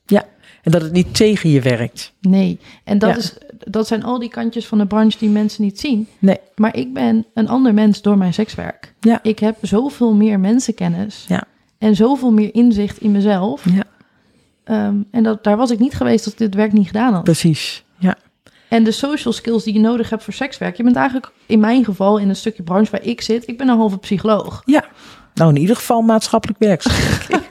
[0.64, 2.14] En dat het niet tegen je werkt.
[2.22, 2.60] Nee.
[2.84, 3.16] En dat, Ja.
[3.18, 6.08] is, dat zijn al die kantjes van de branche die mensen niet zien.
[6.20, 6.38] Nee.
[6.56, 8.94] Maar ik ben een ander mens door mijn sekswerk.
[9.00, 9.20] Ja.
[9.24, 11.26] Ik heb zoveel meer mensenkennis.
[11.28, 11.44] Ja.
[11.78, 13.66] En zoveel meer inzicht in mezelf.
[13.76, 13.84] Ja.
[14.64, 17.24] Ehm, en dat, daar was ik niet geweest als ik dit werk niet gedaan had.
[17.24, 17.84] Precies.
[17.98, 18.16] Ja,
[18.68, 20.78] En de social skills die je nodig hebt voor sekswerk.
[20.78, 23.48] Je bent eigenlijk in mijn geval in een stukje branche waar ik zit.
[23.48, 24.62] Ik ben een halve psycholoog.
[24.66, 24.84] ja.
[25.34, 26.96] Nou, in ieder geval maatschappelijk werkzaam.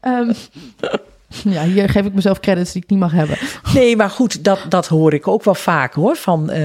[0.00, 0.32] Ehm,
[1.44, 3.38] ja, hier geef ik mezelf credits die ik niet mag hebben.
[3.74, 6.58] Nee, maar goed, dat, dat hoor ik ook wel vaak hoor van eh,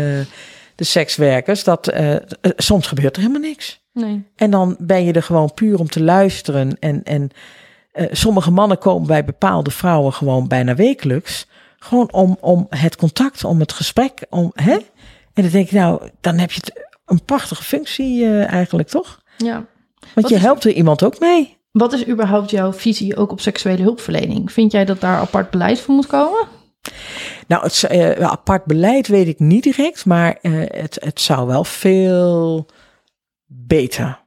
[0.75, 1.63] de sekswerkers.
[1.63, 2.21] Dat eh, eh,
[2.55, 3.81] soms gebeurt er helemaal niks.
[3.93, 4.23] Nee.
[4.35, 6.77] En dan ben je er gewoon puur om te luisteren.
[6.79, 7.29] En, en
[8.11, 11.47] sommige mannen komen bij bepaalde vrouwen gewoon bijna wekelijks.
[11.79, 14.25] Gewoon om, om het contact, om het gesprek.
[14.29, 14.77] Om, hè?
[15.33, 19.21] En dan denk ik, nou, dan heb je het, een prachtige functie eigenlijk, toch?
[19.37, 19.65] Ja.
[20.01, 21.57] Want Wat je is- helpt er iemand ook mee.
[21.71, 24.51] Wat is überhaupt jouw visie ook op seksuele hulpverlening?
[24.51, 26.47] Vind jij dat daar apart beleid voor moet komen?
[27.47, 31.63] Nou, het, eh, apart beleid weet ik niet direct, maar eh, het, het zou wel
[31.63, 32.65] veel
[33.45, 34.19] beter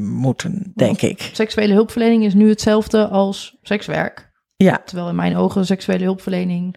[0.00, 1.30] moeten, denk ik.
[1.32, 4.30] Seksuele hulpverlening is nu hetzelfde als sekswerk.
[4.56, 6.76] Ja, Terwijl in mijn ogen seksuele hulpverlening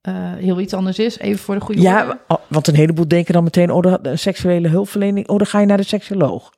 [0.00, 1.18] eh, heel iets anders is.
[1.18, 4.68] Even voor de goede ja want een heleboel denken dan meteen, oh, de, de seksuele
[4.68, 6.52] hulpverlening, oh, dan ga je naar de seksoloog.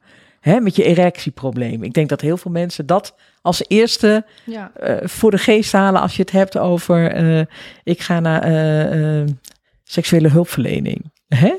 [0.44, 1.82] Hè, met je erectieprobleem.
[1.82, 4.70] Ik denk dat heel veel mensen dat als eerste Ja.
[4.74, 7.44] eh, voor de geest halen als je het hebt over, eh,
[7.82, 9.26] ik ga naar eh,
[9.84, 11.12] seksuele hulpverlening.
[11.28, 11.54] Hè?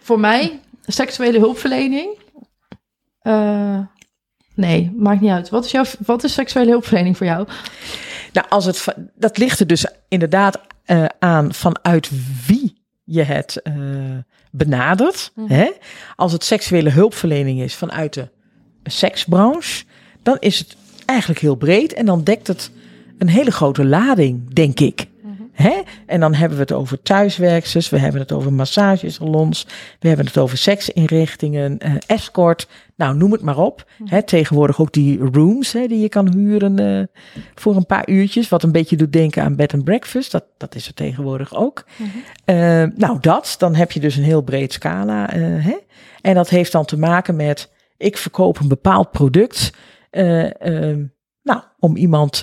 [0.00, 2.18] Voor mij, seksuele hulpverlening.
[4.54, 5.48] nee, maakt niet uit.
[5.48, 7.48] Wat is, jouw, wat is seksuele hulpverlening voor jou?
[8.32, 10.60] Nou, als het, dat ligt er dus inderdaad
[11.18, 12.10] aan vanuit
[12.46, 13.62] wie je het
[14.50, 15.32] benadert.
[15.34, 15.52] Mhm.
[15.52, 15.70] Hè?
[16.16, 18.28] Als het seksuele hulpverlening is vanuit de
[18.84, 19.84] seksbranche,
[20.22, 22.70] dan is het eigenlijk heel breed en dan dekt het
[23.18, 25.06] een hele grote lading, denk ik.
[25.56, 25.82] Hè?
[26.06, 29.66] En dan hebben we het over thuiswerksters, we hebben het over massagesalons,
[30.00, 33.90] we hebben het over seksinrichtingen, eh, escort, nou noem het maar op.
[34.04, 37.02] Hè, tegenwoordig ook die rooms hè, die je kan huren eh,
[37.54, 40.74] voor een paar uurtjes, wat een beetje doet denken aan bed and breakfast, dat, dat
[40.74, 41.84] is er tegenwoordig ook.
[42.44, 42.56] Eh,
[42.94, 45.30] nou dat, dan heb je dus een heel breed scala.
[45.32, 45.76] eh, hè?
[46.20, 49.72] En dat heeft dan te maken met, ik verkoop een bepaald product,
[50.10, 50.98] eh, eh,
[51.42, 52.40] nou, om iemand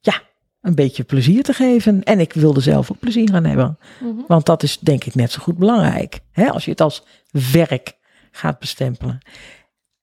[0.00, 0.22] ja,
[0.60, 2.02] een beetje plezier te geven.
[2.02, 3.78] En ik wilde zelf ook plezier aan hebben.
[4.00, 4.12] Mhm.
[4.26, 6.20] Want dat is denk ik net zo goed belangrijk.
[6.32, 6.50] Hè?
[6.50, 7.04] Als je het als
[7.52, 7.94] werk
[8.36, 9.18] gaat bestempelen.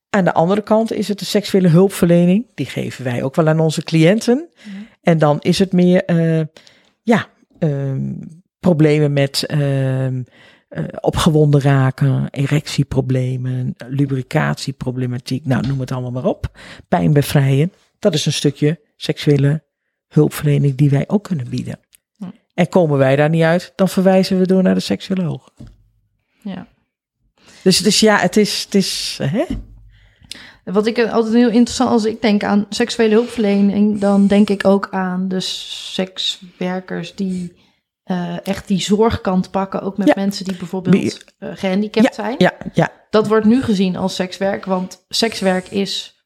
[0.10, 2.46] Aan de andere kant is het de seksuele hulpverlening.
[2.54, 4.50] Die geven wij ook wel aan onze cliënten.
[5.02, 6.46] En dan is het meer, eh,
[7.02, 7.28] ja,
[7.60, 8.14] ehm,
[8.60, 9.46] problemen met
[10.74, 15.46] eh, opgewonden raken, erectieproblemen, lubricatieproblematiek.
[15.46, 16.58] Nou, noem het allemaal maar op.
[16.88, 17.72] Pijn bevrijen.
[18.00, 19.64] Dat is een stukje seksuele
[20.08, 21.80] hulpverlening die wij ook kunnen bieden.
[22.14, 22.32] Ja.
[22.54, 25.54] En komen wij daar niet uit, dan verwijzen we door naar de seksuoloog.
[26.44, 26.68] Ja.
[27.64, 29.44] Dus, dus ja, het is, het is hè?
[30.64, 34.88] Wat ik altijd heel interessant, als ik denk aan seksuele hulpverlening, dan denk ik ook
[34.92, 37.62] aan de sekswerkers die
[38.04, 40.14] eh, echt die zorgkant pakken, ook met Ja.
[40.16, 42.36] mensen die bijvoorbeeld eh, gehandicapt zijn.
[42.38, 46.24] Ja, ja, Dat wordt nu gezien als sekswerk, want sekswerk is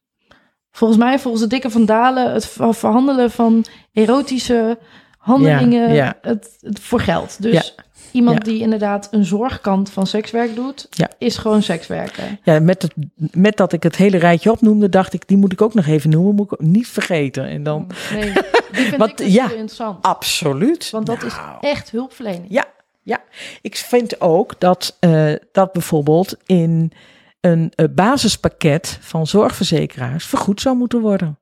[0.70, 4.78] volgens mij, volgens de dikke van Dalen, het ver- verhandelen van erotische
[5.18, 6.18] handelingen ja.
[6.20, 7.42] Het, het voor geld.
[7.42, 7.74] Dus
[8.12, 8.52] iemand Ja.
[8.52, 11.10] die inderdaad een zorgkant van sekswerk doet, Ja.
[11.18, 12.38] is gewoon sekswerker.
[12.42, 12.92] ja met, het,
[13.32, 16.10] met dat ik het hele rijtje opnoemde, dacht ik, die moet ik ook nog even
[16.10, 17.44] noemen, moet ik niet vergeten.
[17.46, 18.32] En dan, Nee,
[18.72, 19.42] die vind Want, ik dus ja.
[19.50, 20.04] interessant.
[20.04, 20.90] absoluut.
[20.90, 22.46] Want dat Nou, is echt hulpverlening.
[22.48, 22.64] Ja,
[23.02, 23.18] ja.
[23.62, 26.92] Ik vind ook dat, eh, dat bijvoorbeeld in
[27.40, 31.38] een eh, basispakket van zorgverzekeraars vergoed zou moeten worden.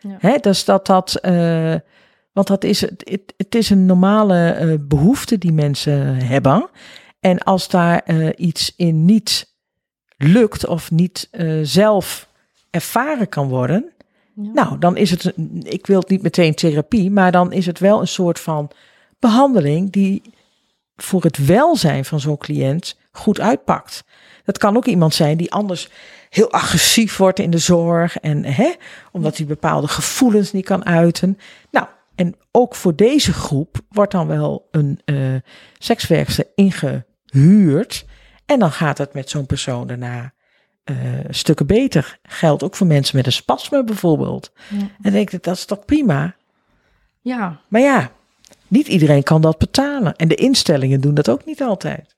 [0.00, 0.16] Ja.
[0.18, 1.74] Hè, dus dat dat, eh,
[2.36, 6.68] want dat is, het, het, is een normale eh, behoefte die mensen hebben.
[7.20, 9.54] En als daar eh, iets in niet
[10.16, 12.28] lukt of niet eh, zelf
[12.70, 13.92] ervaren kan worden,
[14.34, 14.50] Ja.
[14.52, 15.32] nou, dan is het,
[15.62, 18.70] ik wil het niet meteen therapie, maar dan is het wel een soort van
[19.18, 20.22] behandeling die
[20.96, 24.04] voor het welzijn van zo'n cliënt goed uitpakt.
[24.44, 25.88] Dat kan ook iemand zijn die anders
[26.30, 28.72] heel agressief wordt in de zorg en hè,
[29.12, 31.38] omdat hij bepaalde gevoelens niet kan uiten.
[31.70, 35.00] Nou, en ook voor deze groep wordt dan wel een
[35.78, 38.04] sekswerkster ingehuurd
[38.46, 40.34] en dan gaat het met zo'n persoon daarna
[40.84, 40.94] eh,
[41.28, 42.18] stukken beter.
[42.22, 44.52] Geldt ook voor mensen met een spasme bijvoorbeeld.
[44.68, 44.78] Ja.
[44.78, 46.36] En dan denk ik, dat is toch prima?
[47.20, 48.10] ja, Maar ja,
[48.68, 50.16] niet iedereen kan dat betalen.
[50.16, 52.16] En de instellingen doen dat ook niet altijd.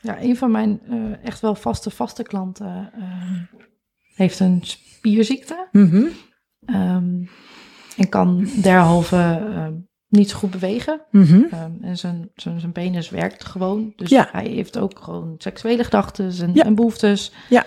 [0.00, 2.90] Ja, een van mijn eh, echt wel vaste, vaste klanten
[4.14, 5.68] heeft een spierziekte.
[6.66, 7.24] Ehm,
[7.96, 9.16] en kan derhalve
[9.54, 9.72] ehm,
[10.08, 11.00] niet zo goed bewegen.
[11.10, 11.42] Mhm.
[11.50, 13.92] Ehm, en zijn, zijn, zijn penis werkt gewoon.
[13.96, 14.28] Dus Ja.
[14.32, 16.64] hij heeft ook gewoon seksuele gedachten en, Ja.
[16.64, 17.32] en behoeftes.
[17.48, 17.64] Ja.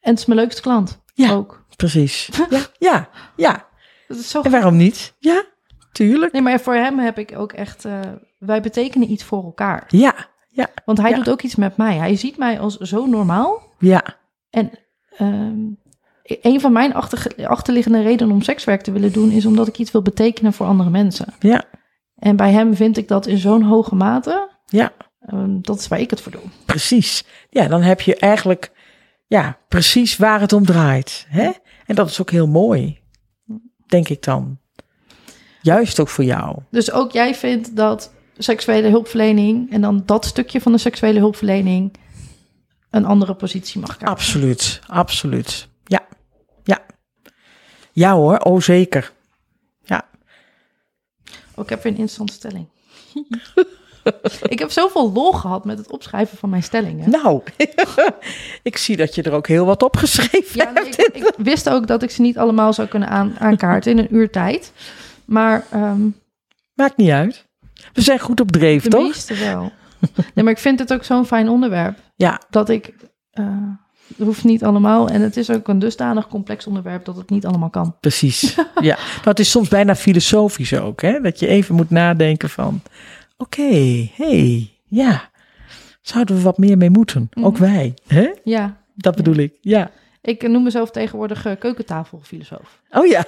[0.00, 1.32] En het is mijn leukste klant Ja.
[1.32, 1.64] ook.
[1.76, 2.28] Precies.
[2.50, 3.66] Ja, ja, ja.
[4.08, 5.14] Dat is zo En waarom niet?
[5.18, 5.44] Ja,
[5.92, 6.32] tuurlijk.
[6.32, 7.84] Nee, maar voor hem heb ik ook echt...
[7.84, 8.00] eh,
[8.38, 9.84] wij betekenen iets voor elkaar.
[9.88, 10.14] Ja,
[10.48, 11.96] ja, Want hij doet ook iets met mij.
[11.96, 13.62] Hij ziet mij als zo normaal.
[13.78, 14.02] ja.
[14.50, 14.70] En
[15.16, 15.56] ehm,
[16.42, 19.30] een van mijn achter, achterliggende redenen om sekswerk te willen doen...
[19.30, 21.34] is omdat ik iets wil betekenen voor andere mensen.
[21.40, 21.64] Ja,
[22.16, 24.48] En bij hem vind ik dat in zo'n hoge mate.
[24.66, 24.92] ja,
[25.28, 26.40] Ehm, dat is waar ik het voor doe.
[26.64, 27.24] precies.
[27.50, 28.70] Ja, dan heb je eigenlijk
[29.26, 31.26] ja, precies waar het om draait.
[31.28, 31.50] Hè?
[31.86, 32.98] En dat is ook heel mooi,
[33.86, 34.58] denk ik dan.
[35.62, 36.56] Juist ook voor jou.
[36.70, 39.72] Dus ook jij vindt dat seksuele hulpverlening...
[39.72, 41.94] en dan dat stukje van de seksuele hulpverlening...
[42.90, 44.16] een andere positie mag krijgen.
[44.16, 45.68] Absoluut, absoluut.
[45.84, 46.06] Ja,
[46.68, 46.80] ja.
[47.92, 49.12] Ja hoor, oh zeker.
[49.84, 50.06] Ja,
[51.54, 52.68] Oh, ik heb weer een interessante stelling.
[54.54, 57.10] ik heb zoveel lol gehad met het opschrijven van mijn stellingen.
[57.10, 57.42] nou,
[58.62, 60.98] ik zie dat je er ook heel wat opgeschreven Ja, nee, hebt.
[60.98, 64.14] ik, ik wist ook dat ik ze niet allemaal zou kunnen aan, aankaarten in een
[64.14, 64.72] uur tijd.
[65.24, 66.08] Maar ehm,
[66.74, 67.46] Maakt niet uit.
[67.92, 69.02] We zijn goed op dreef, de toch?
[69.02, 69.72] meeste wel.
[70.34, 71.98] Nee, maar ik vind het ook zo'n fijn onderwerp.
[72.16, 72.94] Ja, Dat ik...
[73.30, 73.46] eh,
[74.16, 75.08] het hoeft niet allemaal.
[75.08, 77.96] En het is ook een dusdanig complex onderwerp dat het niet allemaal kan.
[78.00, 78.54] precies.
[78.80, 78.94] ja.
[78.96, 81.20] Maar het is soms bijna filosofisch ook, hè?
[81.20, 82.82] Dat je even moet nadenken van...
[83.36, 85.30] Oké, hey, ja.
[86.00, 87.28] Zouden we wat meer mee moeten?
[87.40, 87.62] Ook Mhm.
[87.72, 88.34] wij, hè?
[88.44, 89.90] Ja, Dat bedoel ik, ja.
[90.22, 92.80] ik noem mezelf tegenwoordig eh, keukentafelfilosoof.
[92.90, 93.24] Oh ja.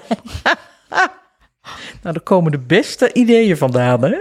[2.02, 4.16] nou, er komen de beste ideeën vandaan, hè?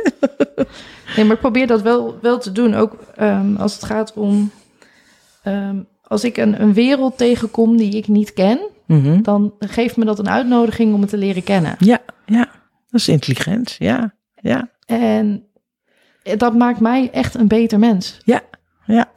[1.15, 2.75] Nee, maar ik probeer dat wel, wel te doen.
[2.75, 4.51] Ook ehm, als het gaat om...
[5.43, 5.77] ehm,
[6.09, 8.59] als ik een, een wereld tegenkom die ik niet ken...
[8.85, 9.21] Mhm.
[9.21, 11.75] dan geeft me dat een uitnodiging om het te leren kennen.
[11.79, 12.49] Ja, ja.
[12.89, 14.13] Dat is intelligent, ja.
[14.41, 15.43] Ja, En
[16.37, 18.19] dat maakt mij echt een beter mens.
[18.25, 18.41] ja,
[18.85, 19.11] ja.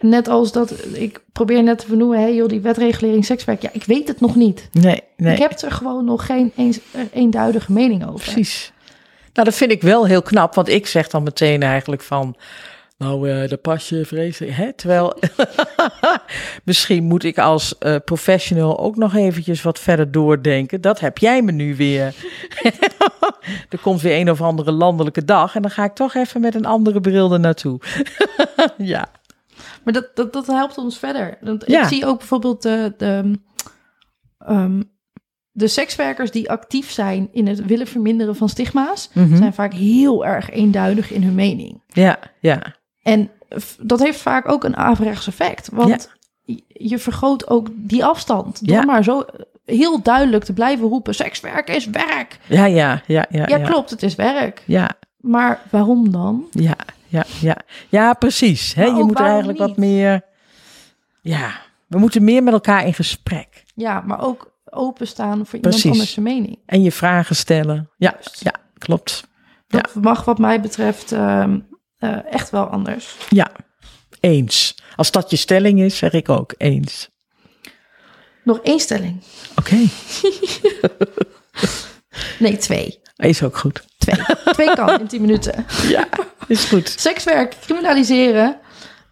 [0.00, 3.62] Net als dat ik probeer net te vernoemen, hé joh, die wetregulering sekswerk.
[3.62, 4.68] Ja, ik weet het nog niet.
[4.72, 5.32] Nee, nee.
[5.32, 6.78] Ik heb er gewoon nog geen eens,
[7.12, 8.32] eenduidige mening over.
[8.32, 8.72] Precies.
[9.32, 12.36] Nou, dat vind ik wel heel knap, want ik zeg dan meteen eigenlijk van,
[13.04, 14.72] nou, eh daar pas je vreselijk, hè?
[14.72, 15.18] Terwijl,
[16.64, 20.80] misschien moet ik als eh, professional ook nog eventjes wat verder doordenken.
[20.80, 22.14] Dat heb jij me nu weer.
[23.68, 26.54] er komt weer een of andere landelijke dag en dan ga ik toch even met
[26.54, 27.80] een andere bril er naartoe.
[28.78, 29.06] ja,
[29.84, 31.38] Maar dat, dat, dat helpt ons verder.
[31.40, 31.82] Want Ja.
[31.82, 33.38] Ik zie ook bijvoorbeeld de, de,
[34.38, 34.82] ehm,
[35.50, 39.36] de sekswerkers die actief zijn in het willen verminderen van stigma's, Mhm.
[39.36, 41.82] zijn vaak heel erg eenduidig in hun mening.
[41.86, 42.74] Ja, ja,
[43.04, 43.30] En
[43.80, 45.68] dat heeft vaak ook een averechts effect.
[45.72, 46.10] Want
[46.44, 48.66] je- je vergroot ook die afstand.
[48.66, 48.84] Door Ja.
[48.84, 49.24] maar zo
[49.64, 52.38] heel duidelijk te blijven roepen: sekswerk is werk.
[52.46, 53.46] ja, ja, ja, ja.
[53.46, 54.62] Ja, klopt, het is werk.
[54.66, 54.90] Ja,
[55.20, 56.46] Maar waarom dan?
[56.50, 56.74] ja,
[57.06, 57.56] ja, ja.
[57.88, 58.74] Ja, precies.
[58.74, 58.84] Hè?
[58.84, 60.22] Je moet er eigenlijk wat meer...
[61.20, 61.50] Ja,
[61.86, 63.64] we moeten meer met elkaar in gesprek.
[63.74, 65.90] Ja, maar ook openstaan voor iemand Precies.
[65.90, 66.58] anders zijn mening.
[66.66, 67.90] En je vragen stellen.
[67.96, 68.40] Ja, Juist.
[68.44, 69.26] ja klopt.
[69.68, 71.58] Dat mag wat mij betreft ehm,
[72.04, 73.16] eh, echt wel anders.
[73.28, 73.52] Ja,
[74.20, 74.74] eens.
[74.96, 77.08] Als dat je stelling is, zeg ik ook eens.
[78.44, 79.22] Nog één stelling.
[79.56, 79.76] Oké,
[82.38, 83.00] Nee, twee.
[83.16, 83.84] is ook goed.
[83.98, 84.24] Twee.
[84.52, 85.66] twee kan in tien minuten.
[85.88, 86.08] Ja,
[86.46, 86.94] is goed.
[86.98, 88.58] Sekswerk criminaliseren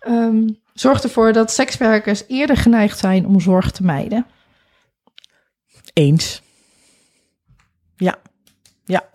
[0.01, 4.27] ehm, zorgt ervoor dat sekswerkers eerder geneigd zijn om zorg te mijden.
[5.93, 6.43] Eens.
[7.97, 8.19] Ja,
[8.85, 9.09] ja.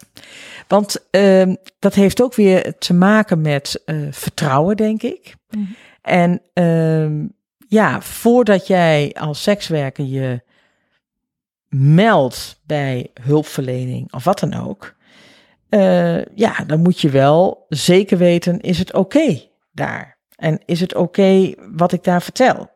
[0.67, 5.35] Want ehm, dat heeft ook weer te maken met eh, vertrouwen, denk ik.
[5.49, 5.63] Mhm.
[6.01, 7.25] En ehm,
[7.67, 10.41] ja, voordat jij als sekswerker je
[11.69, 14.95] meldt bij hulpverlening of wat dan ook,
[15.69, 19.41] eh, ja, dan moet je wel zeker weten, is het oké
[19.71, 20.17] daar?
[20.35, 22.69] En is het oké wat ik daar vertel?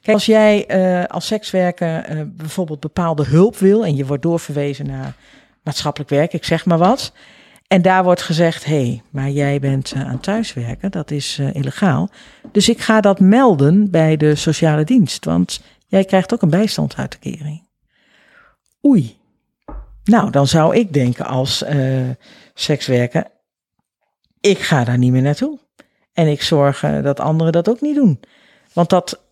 [0.00, 5.16] Kijk, als jij eh, als sekswerker bijvoorbeeld bepaalde hulp wil en je wordt doorverwezen naar
[5.66, 7.12] maatschappelijk werk, ik zeg maar wat.
[7.66, 11.54] En daar wordt gezegd, hé, hey, maar jij bent eh, aan thuiswerken, dat is eh,
[11.54, 12.10] illegaal.
[12.52, 17.68] Dus ik ga dat melden bij de sociale dienst, want jij krijgt ook een bijstandsuitkering.
[18.84, 19.16] Oei.
[20.04, 22.10] Nou, dan zou ik denken als eh,
[22.54, 23.24] sekswerker,
[24.40, 25.58] ik ga daar niet meer naartoe.
[26.12, 28.20] En ik zorg dat anderen dat ook niet doen.
[28.72, 29.25] Want dat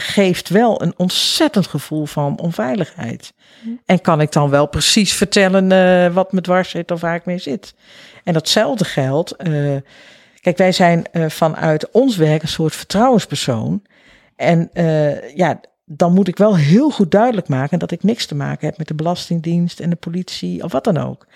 [0.00, 3.32] geeft wel een ontzettend gevoel van onveiligheid.
[3.84, 7.24] En kan ik dan wel precies vertellen eh, wat me dwars zit of waar ik
[7.24, 7.74] mee zit.
[8.24, 9.36] En datzelfde geldt.
[9.36, 9.76] eh,
[10.40, 13.82] kijk, wij zijn eh, vanuit ons werk een soort vertrouwenspersoon.
[14.36, 14.70] En
[15.34, 18.78] ja, dan moet ik wel heel goed duidelijk maken dat ik niks te maken heb
[18.78, 21.26] met de Belastingdienst en de politie of wat dan ook.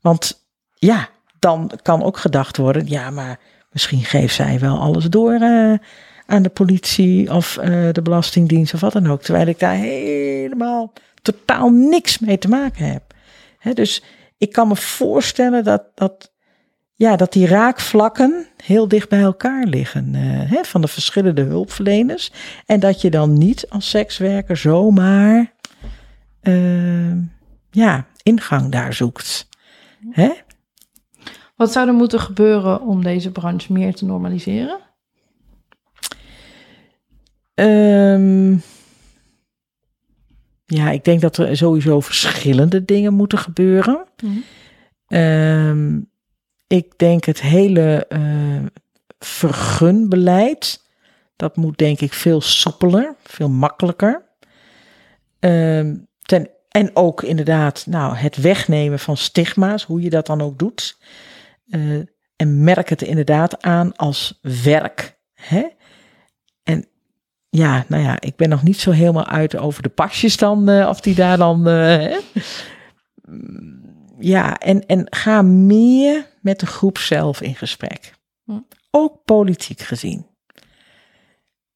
[0.00, 0.44] Want
[0.74, 1.08] ja,
[1.38, 3.38] dan kan ook gedacht worden, ja, maar
[3.70, 5.38] misschien geeft zij wel alles door
[6.26, 9.22] aan de politie of eh, de Belastingdienst of wat dan ook.
[9.22, 10.92] Terwijl ik daar helemaal
[11.22, 13.02] totaal niks mee te maken heb.
[13.74, 14.02] Dus
[14.38, 16.32] ik kan me voorstellen dat, dat,
[16.94, 20.14] ja, dat die raakvlakken heel dicht bij elkaar liggen.
[20.14, 22.32] eh, van de verschillende hulpverleners.
[22.66, 25.52] En dat je dan niet als sekswerker zomaar
[26.40, 27.12] eh,
[27.70, 29.48] ja, ingang daar zoekt.
[31.56, 34.78] Wat zou er moeten gebeuren om deze branche meer te normaliseren?
[37.54, 38.56] Ehm,
[40.64, 44.04] ja, ik denk dat er sowieso verschillende dingen moeten gebeuren.
[45.06, 46.00] Ehm,
[46.66, 48.64] ik denk het hele eh,
[49.18, 50.82] vergunbeleid,
[51.36, 54.22] dat moet denk ik veel soepeler, veel makkelijker.
[55.38, 60.58] Ehm, ten, en ook inderdaad, nou, het wegnemen van stigma's, hoe je dat dan ook
[60.58, 60.98] doet.
[61.68, 62.00] Eh,
[62.36, 65.18] en merk het inderdaad aan als werk.
[65.34, 65.66] Hè?
[66.62, 66.86] En
[67.54, 70.88] ja, nou ja, ik ben nog niet zo helemaal uit over de pasjes dan, eh,
[70.88, 71.68] of die daar dan.
[71.68, 72.16] eh?
[73.28, 73.80] Mm,
[74.18, 78.14] Ja, en, en ga meer met de groep zelf in gesprek.
[78.44, 78.58] Hm.
[78.90, 80.26] Ook politiek gezien.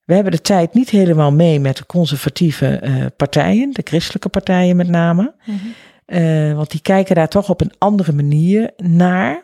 [0.04, 4.76] We hebben de tijd niet helemaal mee met de conservatieve eh, partijen, de christelijke partijen
[4.76, 5.34] met name.
[6.06, 9.42] Eh, want die kijken daar toch op een andere manier naar.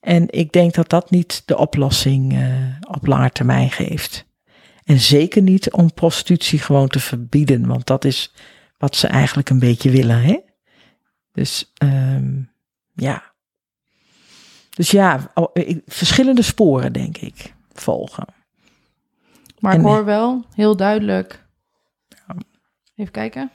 [0.00, 2.38] En ik denk dat dat niet de oplossing
[2.90, 4.26] op lange termijn geeft.
[4.88, 8.32] En zeker niet om prostitutie gewoon te verbieden, want dat is
[8.78, 10.22] wat ze eigenlijk een beetje willen.
[10.22, 10.38] Hè?
[11.32, 12.40] Dus ehm,
[12.94, 13.22] ja.
[14.70, 18.26] Dus ja, ik- verschillende sporen denk ik volgen.
[19.58, 21.46] Maar En- ik hoor wel heel duidelijk.
[22.96, 23.50] Even kijken.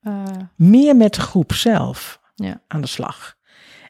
[0.00, 0.22] Eh,
[0.56, 2.60] Meer met de groep zelf Ja.
[2.68, 3.34] aan de slag.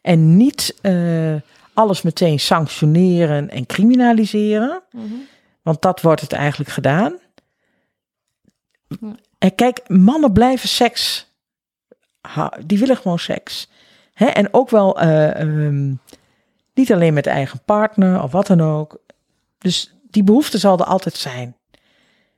[0.02, 1.34] En niet eh,
[1.72, 4.82] alles meteen sanctioneren en criminaliseren.
[5.64, 7.18] Want dat wordt het eigenlijk gedaan.
[8.88, 9.14] Ja.
[9.38, 11.32] En kijk, mannen blijven seks.
[12.66, 13.68] Die willen gewoon seks.
[14.12, 14.26] Hè?
[14.26, 15.94] En ook wel eh, ehm,
[16.74, 18.98] niet alleen met eigen partner of wat dan ook.
[19.58, 21.56] Dus die behoefte zal er altijd zijn.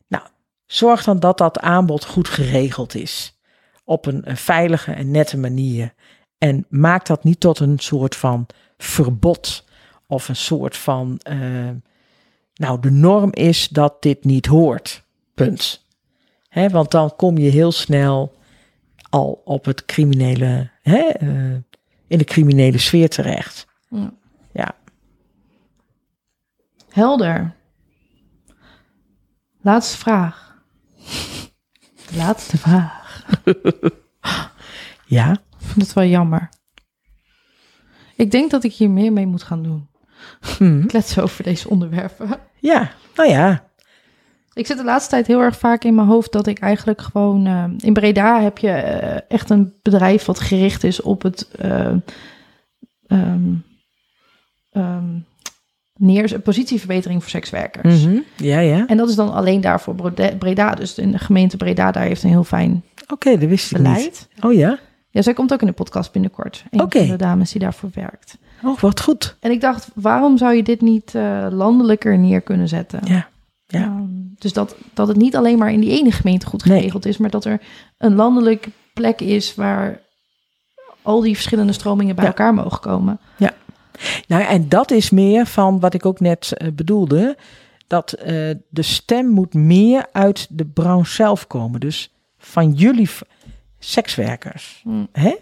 [0.06, 0.24] Nou,
[0.66, 3.38] zorg dan dat dat aanbod goed geregeld is.
[3.84, 5.94] Op een, een veilige en nette manier.
[6.38, 8.46] En maak dat niet tot een soort van
[8.78, 9.64] verbod.
[10.06, 11.70] Of een soort van, eh,
[12.56, 15.04] nou, de norm is dat dit niet hoort.
[15.34, 15.86] Punt.
[16.48, 18.34] Hè, want dan kom je heel snel
[19.10, 21.52] al op het criminele, eh,
[22.06, 23.66] in de criminele sfeer terecht.
[23.88, 24.12] Ja.
[24.52, 24.74] Ja.
[26.88, 27.54] Helder.
[29.60, 30.62] Laatste vraag.
[32.10, 33.32] De laatste vraag.
[35.06, 35.30] Ja.
[35.32, 36.48] Ik vind het wel jammer.
[38.16, 39.88] Ik denk dat ik hier meer mee moet gaan doen.
[40.58, 40.86] Hm.
[40.86, 42.28] Kletsen over deze onderwerpen.
[42.58, 43.64] Ja, nou ja.
[44.52, 47.46] Ik zit de laatste tijd heel erg vaak in mijn hoofd dat ik eigenlijk gewoon...
[47.46, 51.48] eh, in Breda heb je eh, echt een bedrijf wat gericht is op het...
[51.58, 51.98] ehm,
[54.72, 55.04] ehm,
[55.96, 58.04] neer, positieverbetering voor sekswerkers.
[58.04, 58.18] Mhm.
[58.36, 58.86] Ja, ja.
[58.86, 60.74] En dat is dan alleen daar voor Brode- Breda.
[60.74, 63.86] Dus in de gemeente Breda daar heeft een heel fijn Oké, dat wist ik niet.
[63.86, 64.28] beleid.
[64.40, 64.78] Oh ja?
[65.10, 66.64] Ja, zij komt ook in de podcast binnenkort.
[66.70, 68.38] Een van de dames die daarvoor werkt.
[68.64, 69.36] Oh, wat goed.
[69.40, 73.00] En ik dacht, waarom zou je dit niet eh, landelijker neer kunnen zetten?
[73.04, 73.28] Ja.
[73.66, 73.82] Ja.
[73.82, 74.04] Ehm,
[74.38, 76.76] dus dat, dat het niet alleen maar in die ene gemeente goed Nee.
[76.78, 77.60] geregeld is, maar dat er
[77.98, 80.00] een landelijke plek is waar
[81.02, 82.30] al die verschillende stromingen bij Ja.
[82.30, 83.18] elkaar mogen komen.
[84.28, 87.36] Nou, en dat is meer van wat ik ook net eh, bedoelde.
[87.86, 91.80] Dat eh, de stem moet meer uit de branche zelf komen.
[91.80, 93.08] Dus van jullie
[93.78, 94.80] sekswerkers.
[94.82, 95.04] Hm.
[95.12, 95.34] Hè?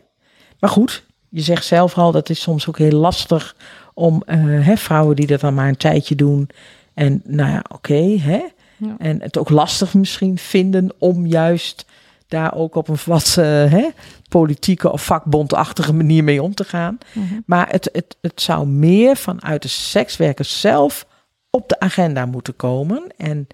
[0.61, 1.05] Maar goed,
[1.35, 3.57] je zegt zelf al, dat is soms ook heel lastig
[3.95, 6.49] om eh, hè, vrouwen die dat dan maar een tijdje doen.
[6.95, 8.43] En nou ja, oké, hè?
[8.77, 8.95] Ja.
[8.99, 11.87] En het ook lastig misschien vinden om juist
[12.29, 13.89] daar ook op een wat eh, hè,
[14.29, 16.99] politieke of vakbondachtige manier mee om te gaan.
[17.13, 17.35] Mhm.
[17.47, 21.07] Maar het, het, het zou meer vanuit de sekswerkers zelf
[21.51, 23.07] op de agenda moeten komen.
[23.17, 23.47] En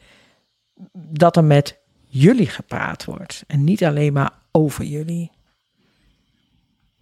[0.93, 3.45] dat er met jullie gepraat wordt.
[3.47, 5.31] En niet alleen maar over jullie.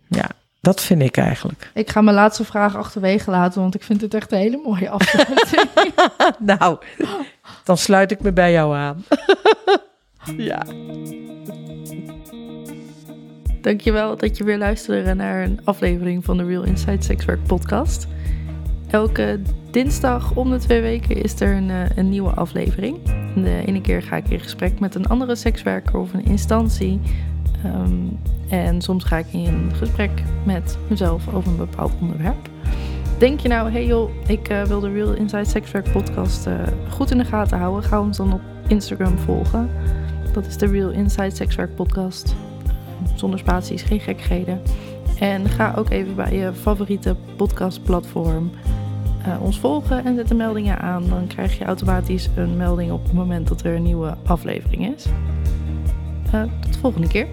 [0.08, 0.30] Ja,
[0.68, 1.70] dat vind ik eigenlijk.
[1.74, 4.90] Ik ga mijn laatste vraag achterwege laten, want ik vind het echt een hele mooie
[4.98, 5.68] afsluiting.
[6.38, 6.78] Nou,
[7.64, 9.04] dan sluit ik me bij jou aan.
[10.50, 10.62] ja.
[13.60, 18.06] Dankjewel dat je weer luisterde naar een aflevering van de Real Inside Sexwork podcast.
[18.90, 19.40] Elke
[19.70, 22.98] dinsdag om de twee weken is er een, eh, een nieuwe aflevering.
[23.34, 27.00] De ene keer ga ik in gesprek met een andere sekswerker of een instantie.
[27.64, 27.92] Ehm,
[28.48, 30.10] en soms ga ik in gesprek
[30.44, 32.48] met mezelf over een bepaald onderwerp.
[33.18, 36.54] Denk je nou, hey joh, ik eh, wil de Real Inside Sexwork podcast eh,
[36.90, 37.82] goed in de gaten houden.
[37.82, 39.70] Ga ons dan op Instagram volgen.
[40.32, 42.34] Dat is de Real Inside Sexwork podcast
[43.14, 44.60] zonder spaties, geen gekkigheden.
[45.18, 48.50] En ga ook even bij je favoriete podcastplatform
[49.24, 51.08] eh, ons volgen en zet de meldingen aan.
[51.08, 55.06] Dan krijg je automatisch een melding op het moment dat er een nieuwe aflevering is.
[56.60, 57.26] Tot de volgende keer.